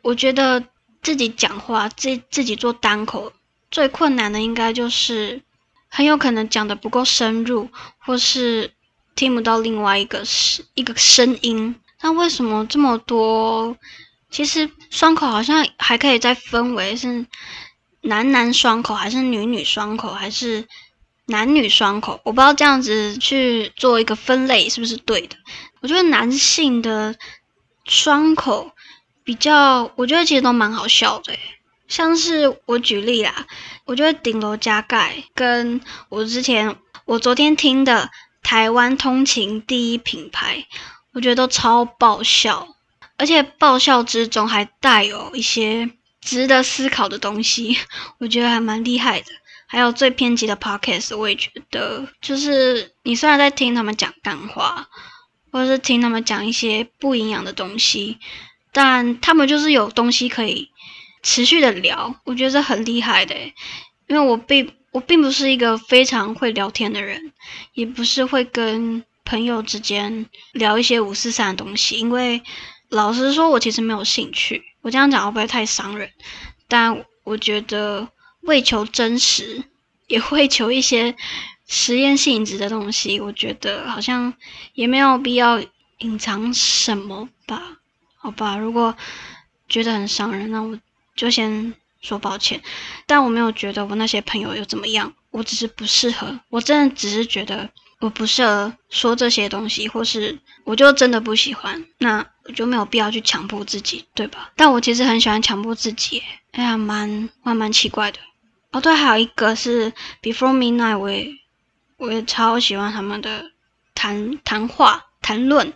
[0.00, 0.64] 我觉得。
[1.02, 3.32] 自己讲话，自自己做单口，
[3.70, 5.40] 最困难的应该就是
[5.88, 8.72] 很有可能讲的不够深入，或是
[9.14, 11.76] 听不到另外一个是一个声音。
[12.00, 13.76] 那为什么这么多？
[14.36, 17.24] 其实双口好像还可以再分为是
[18.02, 20.68] 男男双口，还是女女双口，还是
[21.24, 22.20] 男女双口？
[22.22, 25.38] 我不知道这样子去做一个分类是不是对的。
[25.80, 27.16] 我觉得男性的
[27.86, 28.72] 双口。
[29.24, 31.32] 比较，我觉得其实都蛮好笑的，
[31.88, 33.46] 像是我举例啦，
[33.86, 38.10] 我觉得顶楼加盖跟我之前我昨天听的
[38.42, 40.66] 台湾通勤第一品牌，
[41.12, 42.68] 我觉得都超爆笑。
[43.18, 47.76] 而且爆笑之中还带有一些值得思考的东西，
[48.18, 49.26] 我觉得还蛮厉害的。
[49.68, 54.86] 还有最偏激的 podcast，我也觉得，就是你虽然在听他们讲干话，
[55.50, 58.18] 或是听他们讲一些不营养的东西，
[58.72, 60.70] 但他们就是有东西可以
[61.22, 63.34] 持续的聊，我觉得很厉害的。
[64.06, 67.32] 因为我并我并不是一个非常会聊天的人，
[67.74, 72.40] 也不是会跟朋友之间聊一些五四三的东西，因为
[72.88, 74.62] 老实说，我其实没有兴趣。
[74.82, 76.10] 我这样讲会不会太伤人？
[76.68, 78.08] 但我觉得。
[78.42, 79.64] 为求真实，
[80.06, 81.16] 也 会求一些
[81.66, 83.18] 实验性质的东西。
[83.18, 84.32] 我觉得好像
[84.74, 85.60] 也没有必要
[85.98, 87.60] 隐藏什么吧？
[88.16, 88.96] 好吧，如果
[89.68, 90.78] 觉得很伤人，那我
[91.16, 92.62] 就先说抱歉。
[93.04, 96.38] 但我没有觉得我那些朋友又怎么样，我只是不适合。
[96.48, 97.68] 我真的只是觉得
[97.98, 104.52] 我不适合说这些东西，或是我就真的不喜欢，那我就没有必要去强迫自己，对吧？
[104.56, 108.18] 但我其实很喜欢强迫自己，哎呀，蛮蛮蛮奇怪的。
[108.72, 111.28] 哦，对，还有一个是 Before Midnight，我也
[111.96, 113.52] 我也超喜欢他们的
[113.94, 115.72] 谈谈话、谈论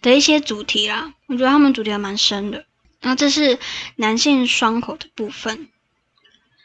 [0.00, 1.14] 的一些主题啦。
[1.26, 2.64] 我觉得他们主题还蛮深的。
[3.00, 3.58] 然后这是
[3.96, 5.68] 男性双口的部分，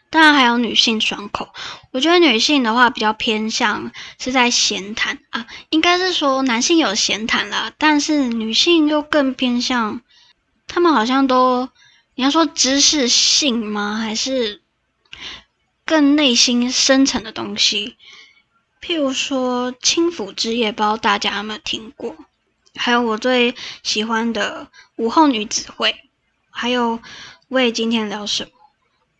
[0.10, 1.50] 当然还有女性爽口。
[1.92, 10.02] 我觉得女性的话比较偏向是在闲谈啊，应该是说男性有闲谈啦，但是女性又更偏向，
[10.68, 11.70] 他们好像都
[12.16, 13.98] 你要说知识性吗？
[13.98, 14.62] 还是？
[15.86, 17.96] 更内心深层的东西，
[18.82, 22.14] 譬如说《轻抚之夜》，不知道大家有没有听过？
[22.76, 24.68] 还有我最喜欢的
[25.02, 25.92] 《午后女子会》，
[26.50, 27.00] 还有
[27.48, 28.50] 为今天聊什么？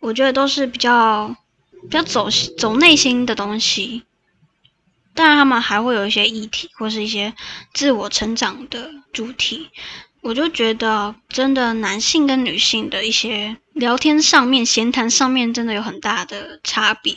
[0.00, 1.34] 我觉得都是比较
[1.82, 4.04] 比较走走内心的东西。
[5.14, 7.34] 当然，他们还会有一些议题，或是一些
[7.74, 9.68] 自我成长的主题。
[10.20, 17.16] 我就觉得，真的男性跟女性的一些聊天上面、闲谈上面，真的有很大的差别。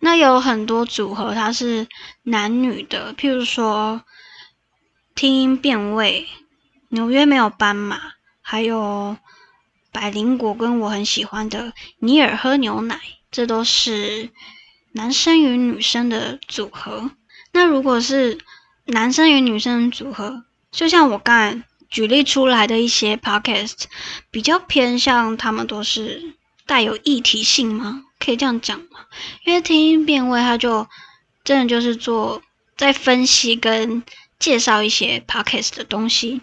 [0.00, 1.86] 那有很多组合，它是
[2.24, 4.02] 男女的，譬如说
[5.14, 6.26] 听音辨位、
[6.88, 8.00] 纽约没有斑马，
[8.40, 9.16] 还有
[9.92, 12.98] 百灵果跟我很喜欢的尼尔喝牛奶，
[13.30, 14.30] 这都是
[14.92, 17.12] 男生与女生的组合。
[17.52, 18.38] 那如果是
[18.86, 21.62] 男生与女生组合，就像我刚才。
[21.92, 23.82] 举例出来的一些 podcast
[24.30, 28.04] 比较偏向，他们都是带有议题性吗？
[28.18, 29.00] 可以这样讲吗？
[29.44, 30.88] 因为听音辨位，他就
[31.44, 32.40] 真的就是做
[32.78, 34.02] 在分析跟
[34.38, 36.40] 介绍一些 podcast 的东西。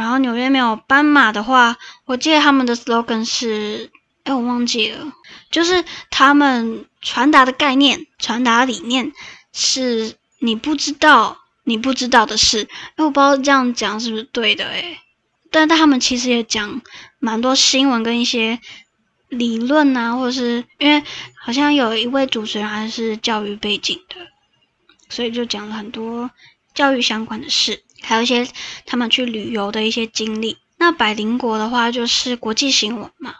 [0.00, 3.90] 然后纽约没有斑马的话，我记得他们的 slogan 是，
[4.24, 5.12] 哎，我忘记了，
[5.50, 9.12] 就是他们传达的概念、传达理念
[9.52, 11.36] 是你不知道。
[11.64, 14.98] 你不知道的事，哎，我不知道这样讲是不是对的，哎，
[15.52, 16.80] 但但他们其实也讲
[17.20, 18.58] 蛮多新闻跟一些
[19.28, 21.04] 理论啊，或者是因为
[21.38, 24.16] 好像有一位主持人还是教育背景的，
[25.10, 26.30] 所以就讲了很多
[26.74, 28.46] 教育相关的事，还有一些
[28.86, 30.58] 他们去旅游的一些经历。
[30.78, 33.34] 那百灵国的话就是国际新闻嘛，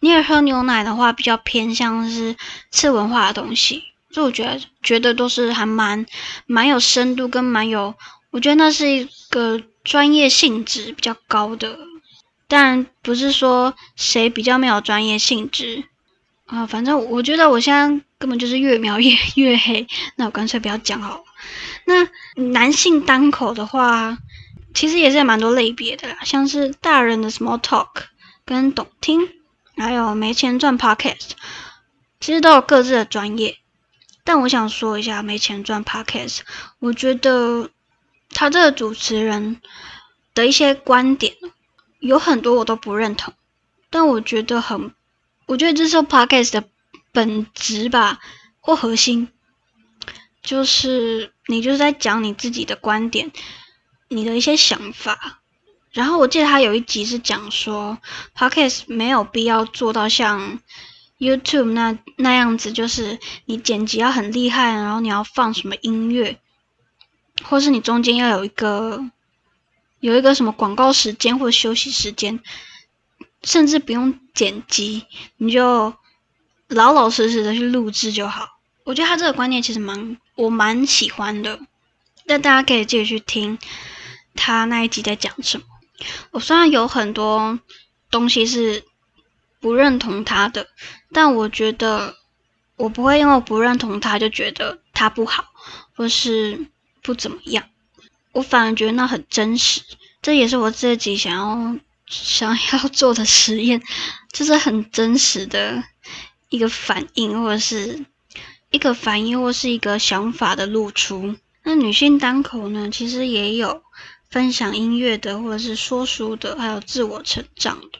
[0.00, 2.34] 你也喝牛奶的话比较偏向是
[2.70, 3.84] 次文化的东西。
[4.12, 6.04] 所以我觉得，觉得都是还蛮
[6.46, 7.94] 蛮有深度，跟蛮有，
[8.32, 11.78] 我觉得那是一个专业性质比较高的，
[12.48, 15.84] 但不是说谁比较没有专业性质
[16.46, 16.66] 啊。
[16.66, 21.24] 反正我觉得我现在根本就是越描越 越黑，那我干脆不要讲好了。
[21.90, 24.16] 那男性单口的话，
[24.72, 27.88] 其实也是蛮多类别的啦，像是大人的 small talk
[28.44, 29.28] 跟懂听，
[29.76, 31.30] 还有没钱赚 podcast，
[32.20, 33.56] 其实都有各自的专业。
[34.22, 36.40] 但我想说一下没钱赚 podcast，
[36.78, 37.70] 我觉得
[38.30, 39.60] 他这个主持人
[40.34, 41.34] 的一些观点
[41.98, 43.34] 有很多我都不认同，
[43.90, 44.94] 但我觉得很，
[45.46, 46.64] 我觉得这是 podcast 的
[47.10, 48.20] 本质吧，
[48.60, 49.28] 或核心，
[50.42, 53.30] 就是你就是在讲你自己的观点，
[54.08, 55.40] 你的一些想法。
[55.92, 57.98] 然后我记得他有一集是讲说
[58.34, 60.60] podcast 没有必要做到像。
[61.20, 66.40] YouTube 那那样子，就是你剪辑要很厉害，然后你要放什么音乐，
[67.42, 69.04] 或是你中间要有一个
[69.98, 72.40] 有一个什么广告时间或休息时间，
[73.42, 75.04] 甚至不用剪辑，
[75.36, 75.92] 你就
[76.68, 78.48] 老老实实的去录制就好。
[78.84, 81.60] 我觉得他这个观念其实蛮我蛮喜欢的，
[82.26, 83.58] 但大家可以自己去听
[84.34, 85.66] 他那一集在讲什么。
[86.30, 87.58] 我虽然有很多
[88.10, 88.84] 东西是。
[89.62, 90.68] 不认同他的，
[91.12, 92.16] 但我觉得
[92.76, 95.44] 我不会因为我不认同他就觉得他不好，
[95.94, 96.58] 或是
[97.02, 97.68] 不怎么样。
[98.32, 99.82] 我反而觉得那很真实，
[100.22, 103.82] 这也是我自己想要想要做的实验，
[104.32, 105.84] 就是很真实的
[106.48, 108.06] 一个反应，或者是
[108.70, 111.36] 一个反应，或是一个想法的露出。
[111.62, 113.82] 那女性单口呢，其实也有
[114.30, 117.98] 分享音乐的，或者是说书的，还有自我成长的，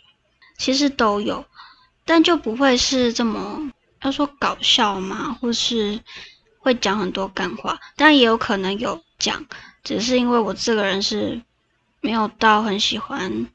[0.57, 1.45] 其实都有，
[2.05, 3.71] 但就不会是这么
[4.03, 6.01] 要说搞笑嘛，或是
[6.59, 9.45] 会讲很多干话，但也有可能有讲，
[9.85, 11.43] 只是因为我这个人是
[12.01, 13.47] 没有到很喜欢。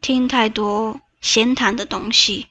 [0.00, 2.46] 听太多闲谈的东西，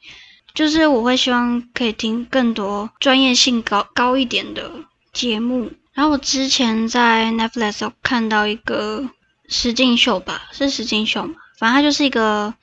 [0.53, 4.71] 就是我会希望可以听更多专业性高高一点的
[5.11, 5.71] 节目。
[5.93, 9.09] 然后我之前在 Netflix 看到一个
[9.47, 12.53] 实境秀吧，是实境秀嘛，反正它就是一个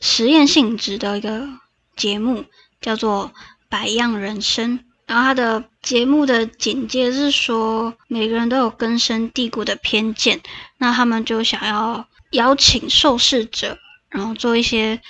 [0.00, 1.48] 实验性质的一个
[1.96, 2.44] 节目，
[2.80, 3.32] 叫做
[3.68, 4.78] 《百样人生》。
[5.06, 10.40] 然后它的节目的简介是说，每个人都有根深蒂固的偏见，
[10.78, 13.76] 那他们就想要邀请受试者。
[14.08, 15.00] 然后做一些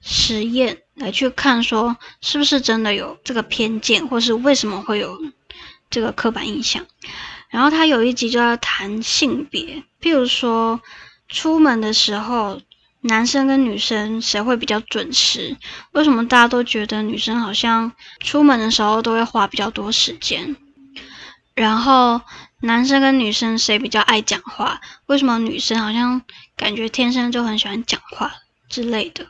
[0.00, 5.18] 实验来去看，说是不是真的有这个偏见，或是为什么会有
[5.90, 6.86] 这个刻板印象。
[7.48, 10.80] 然后他有一集就要谈性别，譬如说
[11.28, 12.60] 出门的时候，
[13.02, 15.56] 男生跟女生谁会比较准时？
[15.92, 20.56] 为什么大家都觉得女生好像出门的时候都会花比较多时间？
[21.54, 22.20] 然后
[22.60, 24.80] 男生跟女生谁比较爱讲话？
[25.06, 26.22] 为什么女生好像
[26.56, 28.32] 感觉天生就很喜欢讲话？
[28.68, 29.28] 之类的，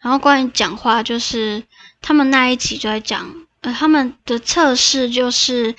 [0.00, 1.62] 然后关于讲话，就是
[2.00, 5.74] 他们那一集就在讲，呃，他们的测试就是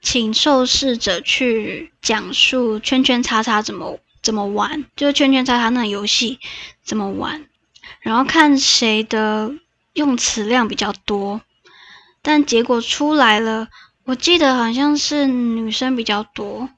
[0.00, 6.38] 请受试者去讲述圈圈叉叉怎么怎么玩，就是圈圈叉叉那游戏
[6.84, 7.46] 怎么玩，
[8.00, 9.50] 然后看谁的
[9.94, 11.40] 用词量比较多，
[12.22, 13.68] 但结果出来了，
[14.04, 16.68] 我记得好像是女生比较多，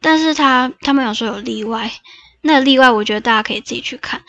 [0.00, 1.90] 但是他他们有说有例外，
[2.42, 4.22] 那例外我觉得大家可以自己去看。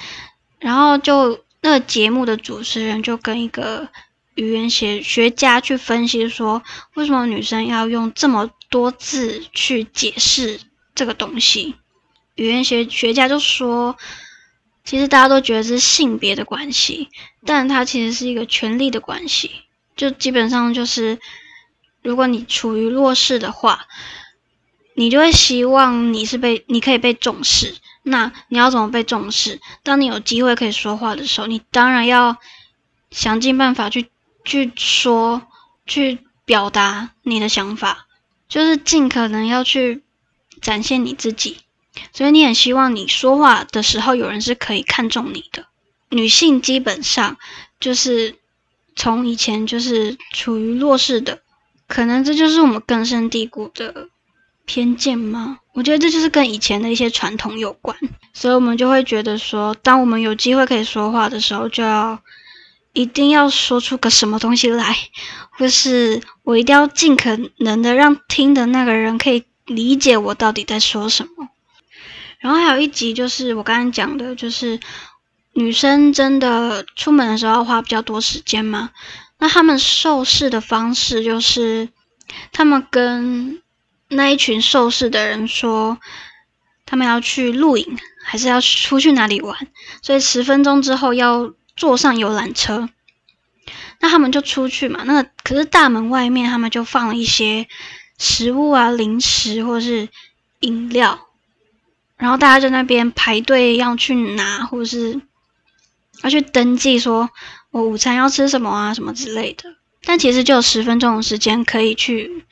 [0.57, 3.89] 然后就那个节目的主持人就跟一个
[4.35, 6.61] 语言学学家去分析说，
[6.93, 10.59] 为什么女生要用这么多字去解释
[10.93, 11.73] 这个东西？
[12.35, 13.97] 语言学学家就说，
[14.83, 17.09] 其实大家都觉得是性别的关系，
[17.43, 19.49] 但它其实是一个权力的关系。
[19.95, 21.17] 就基本上就是，
[22.03, 23.87] 如果你处于弱势的话，
[24.93, 27.73] 你就会希望你是被你可以被重视。
[28.07, 29.59] 那你要怎么被重视？
[29.81, 32.37] 当你有机会可以说话的时候，你当然要
[33.09, 34.11] 想尽办法去
[34.43, 35.41] 去说，
[35.87, 38.05] 去表达你的想法，
[38.47, 40.03] 就是尽可能要去
[40.61, 41.57] 展现你自己。
[42.13, 45.65] 所以你很希望你说话的时候有人是可以看重你的。
[46.09, 47.37] 女性基本上
[47.79, 48.35] 就是
[48.95, 51.41] 从以前就是处于弱势的，
[51.87, 54.09] 可能这就是我们根深蒂固的。
[54.65, 55.59] 偏见吗？
[55.73, 57.97] 我觉得这就是跟以前的一些传统有关，
[58.33, 62.19] 所以我们就会觉得说，当我们有机会可以说话的时候，就要
[62.93, 64.95] 一定要说出个什么东西来，
[65.51, 71.49] 或是我一定要尽可能的让听的那个人可以理解我到底在说什么。
[72.39, 74.79] 然后还有一集就是我刚刚讲的，就是
[75.53, 78.91] 女生真的出门的时候要花比较多时间嘛？
[79.39, 81.89] 那他们受试的方式就是
[82.53, 83.61] 他们跟
[84.07, 85.97] 那一群受试的人说，
[86.85, 89.67] 他们要去露营，还是要出去哪里玩？
[90.01, 92.87] 所以十分钟之后要坐上游览车。
[93.99, 95.01] 那他们就出去嘛。
[95.05, 97.67] 那可是大门外面，他们就放了一些
[98.19, 100.07] 食物啊、零食或者是
[100.59, 101.27] 饮料，
[102.17, 105.19] 然后大家在那边排队要去拿，或者是
[106.21, 107.31] 要去登记，说
[107.71, 109.75] 我午餐要吃什么啊，什么之类的。
[110.03, 112.45] 但其实就有十分钟的时间可以去。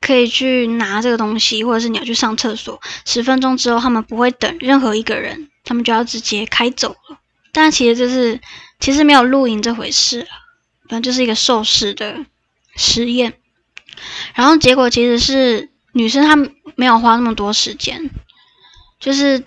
[0.00, 7.18] 可以去拿这个东西，或者是你要去上厕所，十分钟之后他们不会等任何一个人，他们就要直接开走了。
[7.52, 8.40] 但其实就是
[8.78, 10.26] 其实没有露营这回事，
[10.88, 12.24] 反正就是一个受试的
[12.76, 13.34] 实验。
[14.34, 16.36] 然后结果其实是女生她
[16.76, 18.08] 没有花那么多时间，
[19.00, 19.42] 就是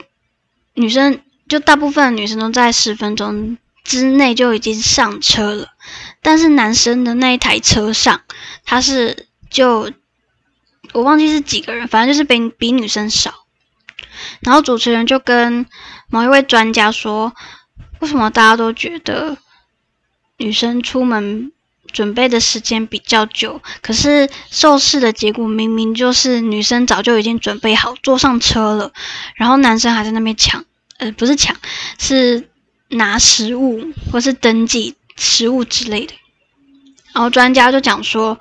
[0.74, 5.70] 女生就大部分女生都在十分钟之内就已经上车了，
[6.22, 8.22] 但是男生的那一台车上
[8.66, 9.90] 他是就。
[10.94, 13.34] 我忘记是几个人，反正就是比比女生少。
[14.42, 15.66] 然后主持人就跟
[16.10, 17.34] 某一位专家说
[18.00, 19.38] ：“为什么大家都觉得
[20.38, 21.52] 女生出门
[21.92, 23.62] 准备的时间比较久？
[23.82, 28.92] 可是受试的结果明明就是女生早就已经准备好坐上车了，
[29.36, 30.64] 然后男生还在那边抢，
[30.98, 31.56] 呃，不是抢，
[31.98, 32.50] 是
[32.90, 36.14] 拿食物或是登记食物之类的。
[37.14, 38.40] 然后专家就讲说，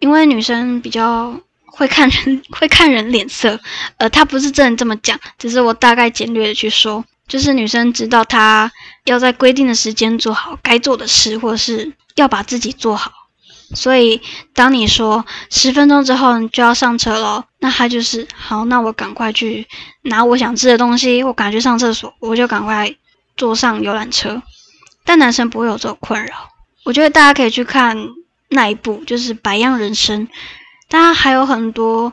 [0.00, 1.40] 因为女生比较。”
[1.72, 3.58] 会看人，会看人脸色。
[3.96, 8.70] 呃，他不是真的这么讲，只是我大概简略的去说，就是女生知道她
[9.04, 13.10] 要在规定的时间做好该做的事，或是要把自己做好。
[13.74, 14.20] 所以，
[14.52, 19.66] 当你说十分钟之后你就要上车了，那他就是好，那我赶快去
[20.02, 22.94] 拿我想吃的东西，我赶去上厕所，我就赶快
[23.34, 24.42] 坐上游览车。
[25.04, 26.50] 但男生不会有这种困扰。
[26.84, 27.96] 我觉得大家可以去看
[28.50, 30.28] 那一部，就是《白样人生》，
[30.92, 32.12] 当然还有很多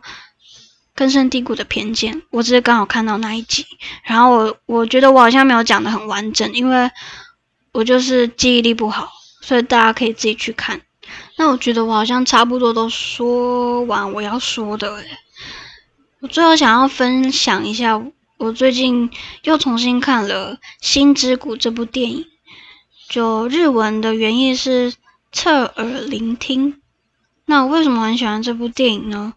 [0.96, 2.22] 根深蒂固的偏见。
[2.30, 3.66] 我只是刚好看到那一集，
[4.06, 6.90] 然后我我觉得我好像没有讲的很完整，因为
[7.74, 9.12] 我就是记忆力不好，
[9.42, 10.80] 所以大家可以自己去看。
[11.36, 15.06] 那我觉得我好像差不多都说完我要说的诶，
[16.22, 18.02] 我最后想要分享一下，
[18.38, 19.12] 我最近
[19.44, 22.26] 又重新看了《心之谷》这部电影。
[23.10, 24.94] 就日文的原意是
[25.34, 26.79] 侧耳聆听。
[27.50, 29.34] 那我为什么很喜欢这部电影呢？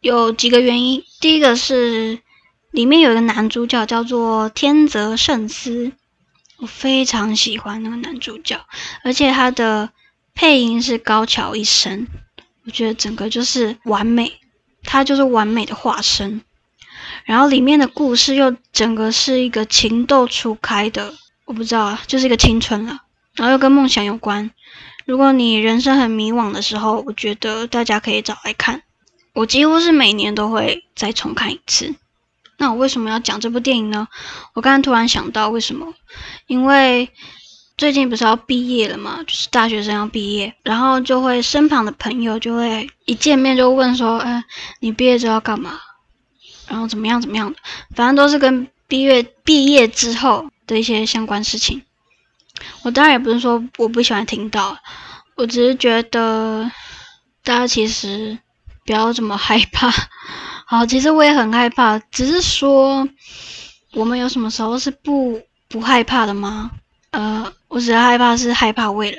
[0.00, 1.02] 有几个原因。
[1.20, 2.18] 第一个是
[2.70, 5.92] 里面有一个男主角叫做天泽圣司，
[6.56, 8.58] 我非常喜欢那个男主角，
[9.04, 9.90] 而且他的。
[10.32, 12.06] 配音是高桥一生，
[12.64, 14.32] 我觉得整个就是完美，
[14.84, 16.40] 他就是完美的化身。
[17.24, 21.12] 然后里面的故事又整个是一个情窦初开的，
[21.44, 23.02] 我不知道，就是一个青春了。
[23.34, 24.50] 然后又跟梦想有关。
[25.04, 28.82] 如果你人生很迷惘的时候，我觉得大家可以找来看。
[29.32, 31.94] 我几乎是每年都会再重看一次。
[32.58, 34.08] 那我为什么要讲这部电影呢？
[34.54, 35.94] 我刚刚突然想到为什么，
[36.46, 37.10] 因为。
[37.78, 44.44] 最近不是要毕业了嘛，就是大学生要毕业，然后就会身旁的朋友就会一见面就问说：“哎，
[44.80, 45.80] 你毕业之后要干嘛？
[46.68, 47.58] 然后怎么样怎么样的？
[47.96, 51.80] 反正都是跟毕业毕业之后的一些相关事情。”
[52.82, 54.76] 我当然也不是说我不喜欢听到，
[55.36, 56.70] 我只是觉得
[57.42, 58.38] 大家其实
[58.84, 59.90] 不要这么害怕。
[60.66, 63.08] 好，其实我也很害怕，只是说
[63.92, 66.70] 我们有什么时候是不不害怕的吗？
[67.10, 67.52] 呃。
[67.70, 69.18] 我只是害怕是害怕未来，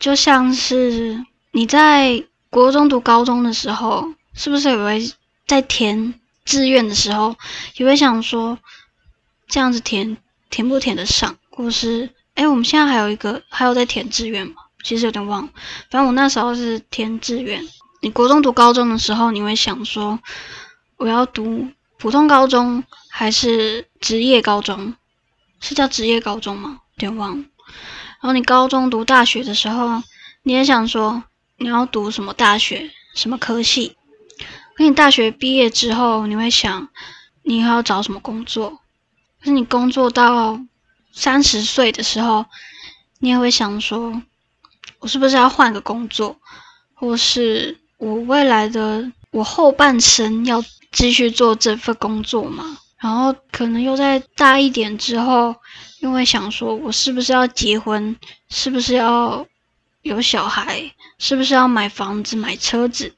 [0.00, 5.12] 就像是你在国中读高中的时候，是不是也会
[5.46, 6.12] 在填
[6.44, 7.36] 志愿的时候，
[7.76, 8.58] 也会想说
[9.46, 10.16] 这样子填
[10.50, 14.54] 填不填得上，或是哎，我们现在还有一个还有在填志愿吗？
[14.82, 15.50] 其实有点忘了，
[15.90, 17.62] 反正我那时候是填志愿。
[18.00, 20.18] 你国中读高中的时候，你会想说
[20.96, 21.68] 我要读
[21.98, 24.94] 普通高中还是职业高中？
[25.60, 26.80] 是叫职业高中吗？
[26.96, 27.44] 有点忘了。
[28.20, 30.02] 然后你高中读大学的时候，
[30.42, 31.22] 你也想说
[31.58, 33.96] 你要读什么大学、什么科系。
[34.74, 36.88] 可你大学毕业之后，你会想
[37.42, 38.80] 你要找什么工作。
[39.38, 40.58] 可是你工作到
[41.12, 42.44] 三十岁的时候，
[43.20, 44.22] 你也会想说，
[44.98, 46.36] 我是不是要换个工作，
[46.94, 52.78] 或是我未来的我后半生要继续做这份工作吗？
[52.98, 55.54] 然后可能又在大一点之后。
[56.00, 58.16] 因为想说，我是不是要结婚？
[58.48, 59.46] 是不是要
[60.02, 60.92] 有小孩？
[61.20, 63.14] 是不是要买房子、买车子？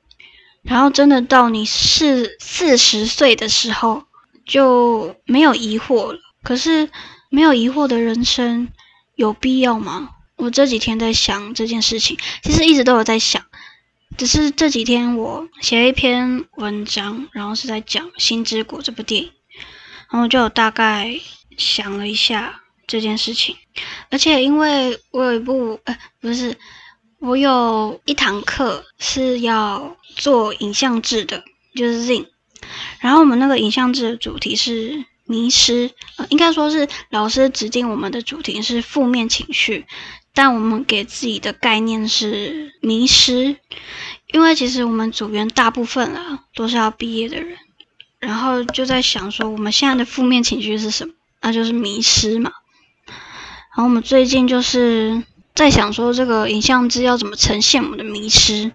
[0.60, 4.04] 然后真的到你四四十岁的时候，
[4.44, 6.18] 就没有疑惑了。
[6.42, 6.90] 可是
[7.34, 8.68] 没有疑惑的人生
[9.16, 10.10] 有必要吗？
[10.36, 13.44] 我这几天在想这件事情，其实一直都有在想，
[14.16, 19.32] 只是这几天我写了一篇文章，然后是在讲《心之谷》这部电影，
[20.10, 21.18] 然后就大概
[21.58, 22.60] 想了一下。
[22.86, 23.56] 这件事情，
[24.10, 26.54] 而且因为我有一部，呃，不是，
[27.18, 31.42] 我有一堂课是要做影像制的，
[31.74, 32.26] 就是 Zin，。
[33.00, 39.86] 然后我们那个影像制的主题是迷失，呃，应该说是老师指定我们的主题是负面情绪，
[40.34, 43.56] 但我们给自己的概念是迷失，
[44.32, 47.56] 因为其实我们组员大部分啊都是要毕业的人，
[48.18, 51.14] 然后就在想说我们现在的负面情绪是什么？
[51.40, 52.52] 那就是迷失嘛。
[53.06, 55.22] 然后我们最近就是
[55.54, 58.72] 在想说，这个影像资要怎么呈现我们的迷失，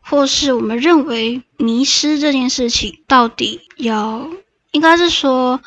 [0.00, 4.30] 或是我们认为迷失这件事情到底要，
[4.78, 5.60] 应该是说，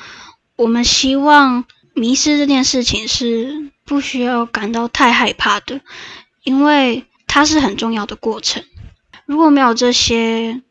[0.55, 5.81] 我们希望迷失这件事情是不需要感到太害怕的，
[6.43, 8.63] 因为它是很重要的过程。
[9.25, 10.61] 如果没有这些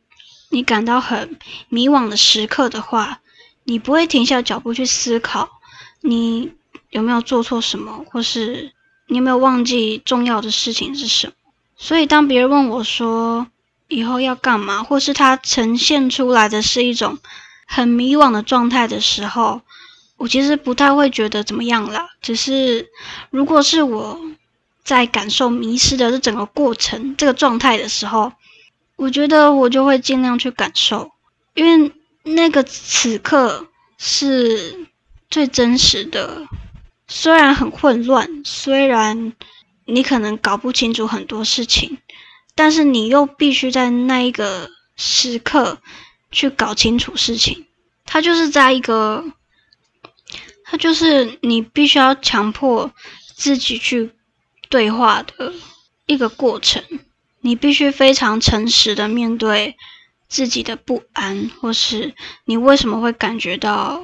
[0.48, 1.36] 你感到很
[1.68, 3.20] 迷惘的时刻的话，
[3.64, 5.60] 你不会停下脚步去思考
[6.00, 6.52] 你。
[6.88, 8.72] 有没有做错什么，或是
[9.06, 11.34] 你有没有忘记重要的事情是什么？
[11.76, 13.46] 所以当别人问我说
[13.86, 17.18] 以后要干嘛，或是他呈现出来的是一种
[17.72, 19.60] 很迷惘的状态的时候，
[20.16, 22.08] 我其实不太会觉得怎么样啦。
[22.20, 22.90] 只是
[23.30, 24.20] 如果是我
[24.82, 28.32] 在感受迷失的这整个过程、这个状态的时候，
[28.96, 31.12] 我觉得我就会尽量去感受，
[31.54, 31.92] 因为
[32.24, 33.68] 那个此刻
[33.98, 34.88] 是
[35.30, 36.48] 最真实的。
[37.06, 39.32] 虽然很混乱，虽然
[39.84, 41.98] 你可能搞不清楚很多事情，
[42.56, 45.78] 但是你又必须在那一个时刻
[46.30, 47.66] 去搞清楚事情。
[48.04, 49.24] 它就是在一个，
[50.64, 52.92] 它就是你必须要强迫
[53.34, 54.10] 自己去
[54.68, 55.52] 对话的
[56.06, 56.82] 一个过程。
[57.40, 59.76] 你必须非常诚实的面对
[60.28, 62.14] 自己的不安，或是
[62.44, 64.02] 你为什么会感觉到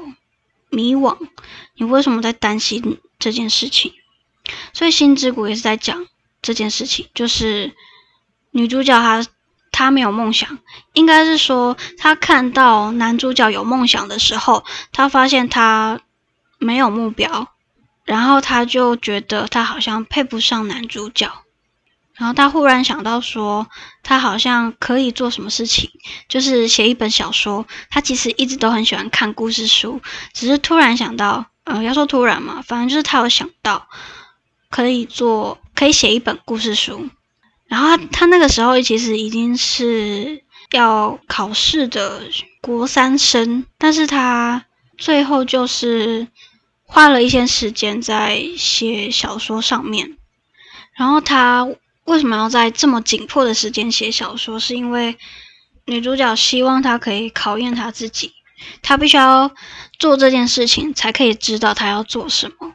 [0.70, 1.18] 迷惘，
[1.74, 3.92] 你为什么在担心这件事情？
[4.72, 6.06] 所以《心之谷》也是在讲
[6.40, 7.74] 这件事情，就是
[8.52, 9.26] 女主角她。
[9.78, 10.58] 他没有梦想，
[10.94, 16.00] 应该是说他看到男主角有梦想的时候，他发现他
[16.58, 17.48] 没有目标，
[18.06, 21.30] 然后他就觉得他好像配不上男主角，
[22.14, 23.66] 然后他忽然想到说，
[24.02, 25.90] 他好像可以做什么事情，
[26.26, 27.66] 就是写一本小说。
[27.90, 30.00] 他其实一直都很喜欢看故事书，
[30.32, 33.86] 只是突然想到，呃，要说突然嘛，反正就是他有想到
[34.70, 37.10] 可以做，可以写一本故事书。
[37.68, 42.22] 然后他他那个时候其实已经是要考试的
[42.60, 44.64] 国三生，但是他
[44.96, 46.28] 最后就是
[46.84, 50.16] 花了一些时间在写小说上面。
[50.96, 51.66] 然后他
[52.04, 54.58] 为什么要在这么紧迫的时间写小说？
[54.58, 55.18] 是因为
[55.84, 58.32] 女主角希望他可以考验他自己，
[58.80, 59.50] 他必须要
[59.98, 62.74] 做这件事情才可以知道他要做什么。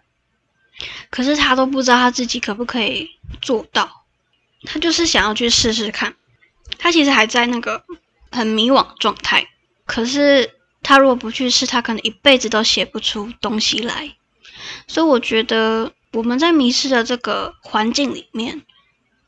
[1.10, 3.10] 可是他都不知道他自己可不可以
[3.42, 4.01] 做到。
[4.64, 6.16] 他就是想要去试试看，
[6.78, 7.84] 他其实还在那个
[8.32, 9.48] 很迷惘状态。
[9.86, 10.52] 可是
[10.84, 14.16] 他如果不去试，他可能一辈子都写不出东西来。
[14.88, 18.62] 所以我觉得我们在迷失的这个环境里面，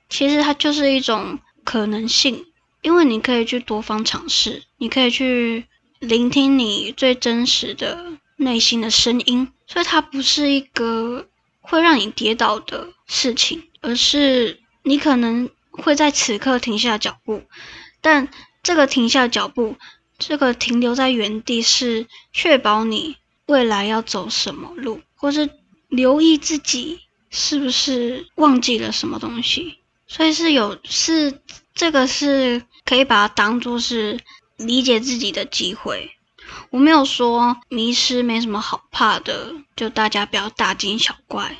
[0.07, 2.45] 其实它就是一种可能性，
[2.81, 5.65] 因为你可以去多方尝试，你可以去
[5.99, 9.51] 聆听你最真实的内心的声音。
[9.65, 11.27] 所以它不是一个
[11.61, 14.59] 会让你跌倒的事情，而是。
[14.83, 17.41] 你可能会在此刻停下脚步，
[18.01, 18.27] 但
[18.61, 19.77] 这个停下脚步，
[20.17, 23.15] 这个停留在原地是确保你
[23.45, 25.49] 未来要走什么路，或是
[25.87, 29.79] 留意自己是不是忘记了什么东西。
[30.05, 31.41] 所以是有是
[31.73, 34.19] 这个是可以把它当做是
[34.57, 36.11] 理解自己的机会。
[36.69, 41.57] 我没有说迷失没什么好怕的，就大家不要大惊小怪，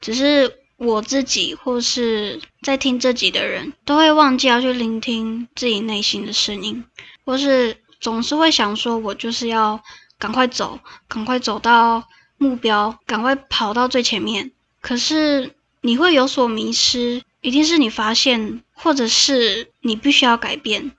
[0.00, 0.63] 只是。
[0.84, 6.84] 我自己或是在听这集的人都会忘记要去聆听自己内心的声音，
[7.24, 9.82] 或是总是会想说，我就是要
[10.18, 10.78] 赶快走，
[11.08, 12.04] 赶快走到
[12.36, 14.52] 目标，赶快跑到最前面。
[14.80, 20.92] 可是你会有所迷失，一定是你发现，或者是你必须要改变，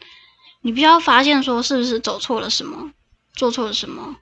[0.61, 2.91] 你必须要发现说是不是走错了什么，
[3.35, 4.15] 做错了什么。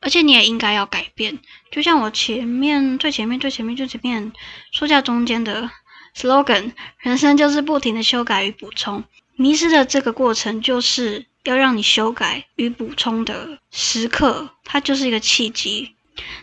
[0.00, 1.38] 而且你也应该要改变，
[1.70, 4.32] 就像我前面最前面最前面最前面
[4.72, 5.70] 书架中间的
[6.16, 9.04] slogan，人生就是不停的修改与补充。
[9.36, 15.94] 迷失的这个过程，就是要让你修改与补充的时刻，它就是一个契机。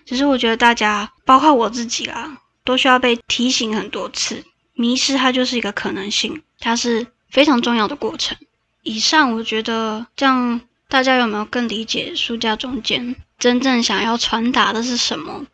[0.05, 4.43] 只是我觉得大家，包括我自己啦，都需要被提醒很多次。
[4.73, 8.37] 迷失它就是一个可能性，它是非常重要的过程。
[8.83, 13.15] 以上我觉得这样，大家有没有更理解书架中间？
[13.38, 15.45] 真正想要传达的是什么？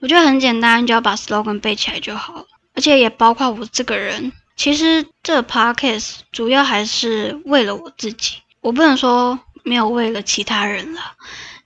[0.00, 2.46] 我觉得很简单，就要把 slogan 背起来就好了。
[2.74, 8.36] 而且也包括我这个人，其实这 podcast 主要还是为了我自己。
[8.60, 11.00] 我不能说没有为了其他人了，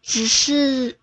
[0.02, 0.96] 只是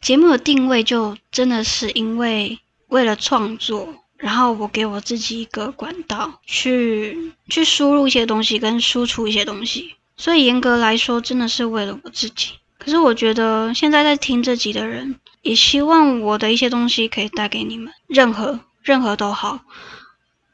[0.00, 2.58] 节目的定位就真的是因为
[2.88, 12.54] 为了创作，然后我给我自己一个管道去去输入一些东西跟输出一些东西，所以严格来说，真的是为了我自己。
[12.88, 19.60] 可是我觉得现在在听这集的人，也希望我的一些东西可以带给你们，任何任何都好，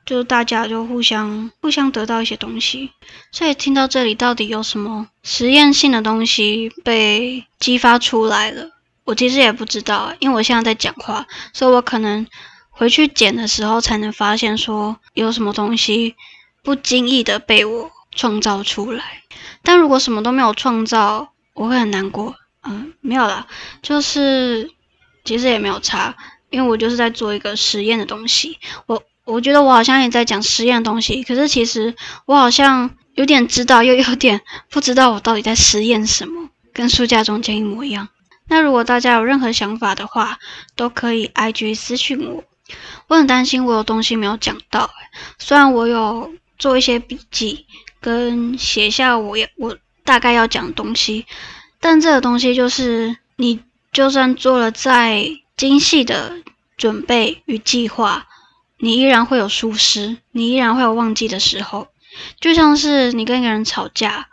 [0.05, 2.91] 就大家就互相互相得到一些东西。
[3.30, 8.68] 所以听到这里，到底有什么实验性的东西被激发出来了？
[9.05, 12.26] 我其实也不知道，因为我现在在讲话，所以我可能
[12.70, 16.16] 回去剪的时候才能发现说有什么东西
[16.64, 19.22] 不经意的被我创造出来。
[19.62, 22.34] 但如果什么都没有创造，我会很难过，
[22.64, 23.46] 嗯，没有啦，
[23.80, 24.68] 就是
[25.24, 26.14] 其实也没有差，
[26.50, 28.59] 因为我就是在做一个实验的东西。
[28.86, 31.94] 我我觉得我好像也在讲实验的东西，可是其实
[32.26, 38.09] 我好像有点知道，又 有点不知道我到底在实验什么，跟书架中间一模一样。
[38.48, 40.38] 那如果大家有任何想法的话，
[40.76, 42.44] 都可以 IG 私信我。
[43.07, 44.90] 我很担心我有东西没有讲到，
[45.38, 47.64] 虽然我有做一些笔记
[48.00, 49.76] 跟写下我也我。
[50.05, 51.26] 大概要讲东西，
[51.80, 53.61] 但这个东西就是你
[53.92, 55.24] 就算做了再
[55.57, 56.36] 精细的
[56.76, 58.26] 准备与计划，
[58.78, 61.88] 你依然会有疏失，你依然会有忘记的时候。
[62.38, 64.28] 就像是你跟一个人吵架，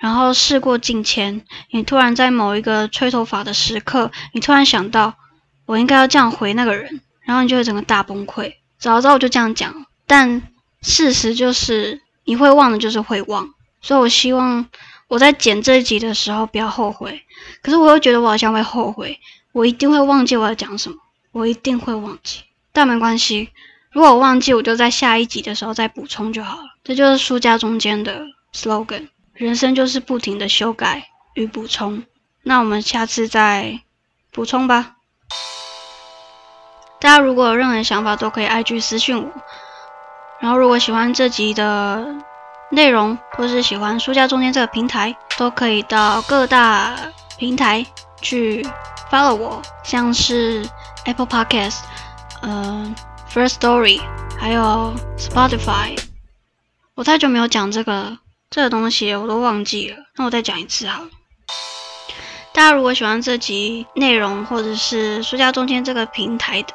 [0.00, 5.14] 然后事过境迁，你突然在某一个吹头发的时刻，你突然想到
[5.64, 8.52] 我应该要这样回那个人，然后你就会整个大崩溃。
[8.78, 10.42] 早知道我就这样讲，但
[10.82, 13.48] 事实就是你会忘的，就是会忘。
[13.80, 14.66] 所以我希望
[15.08, 17.22] 我在剪这一集的时候不要后悔。
[17.62, 19.18] 可是我又觉得我好像会后悔，
[19.52, 20.96] 我一定会忘记我要讲什么，
[21.32, 22.42] 我一定会忘记。
[22.72, 23.50] 但没关系，
[23.90, 26.64] 如果我忘记，我就在下一集的时候再补充就好了。
[26.84, 29.08] 这就是书架中间的 slogan。
[29.34, 32.04] 人生就是不停的修改与补充。
[32.42, 33.80] 那我们下次再
[34.32, 34.96] 补充吧。
[36.98, 39.30] 大家如果有任何想法，都可以 IG 私信我。
[40.40, 42.16] 然后，如果喜欢这集的
[42.70, 46.96] 内容，或是喜欢书架中间这个平台，都可以到各大
[47.38, 47.84] 平台
[48.20, 48.66] 去
[49.10, 50.68] follow 我，像是
[51.04, 51.80] Apple Podcast、
[52.42, 52.94] 呃
[53.32, 54.00] First Story，
[54.38, 55.98] 还有 Spotify。
[56.94, 58.18] 我太久没有讲这个
[58.50, 59.96] 这个东西，我都忘记了。
[60.16, 61.08] 那我再讲一次好了。
[62.52, 66.72] 大家如果喜欢这集内容，或者是书架中间这个平台的。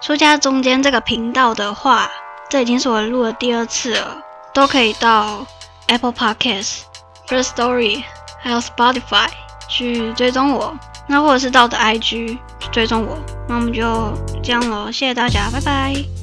[0.00, 2.08] 书架中间这个频道的话，
[2.48, 4.22] 这已经是我录的第二次了，
[4.52, 5.46] 都可以到
[5.88, 6.80] Apple Podcast、
[7.28, 8.02] First Story
[8.40, 9.28] 还有 Spotify
[9.68, 10.76] 去追踪我，
[11.08, 16.21] 那或者是到的 IG 去追踪我，那我们就这样喽，谢谢大家，拜拜。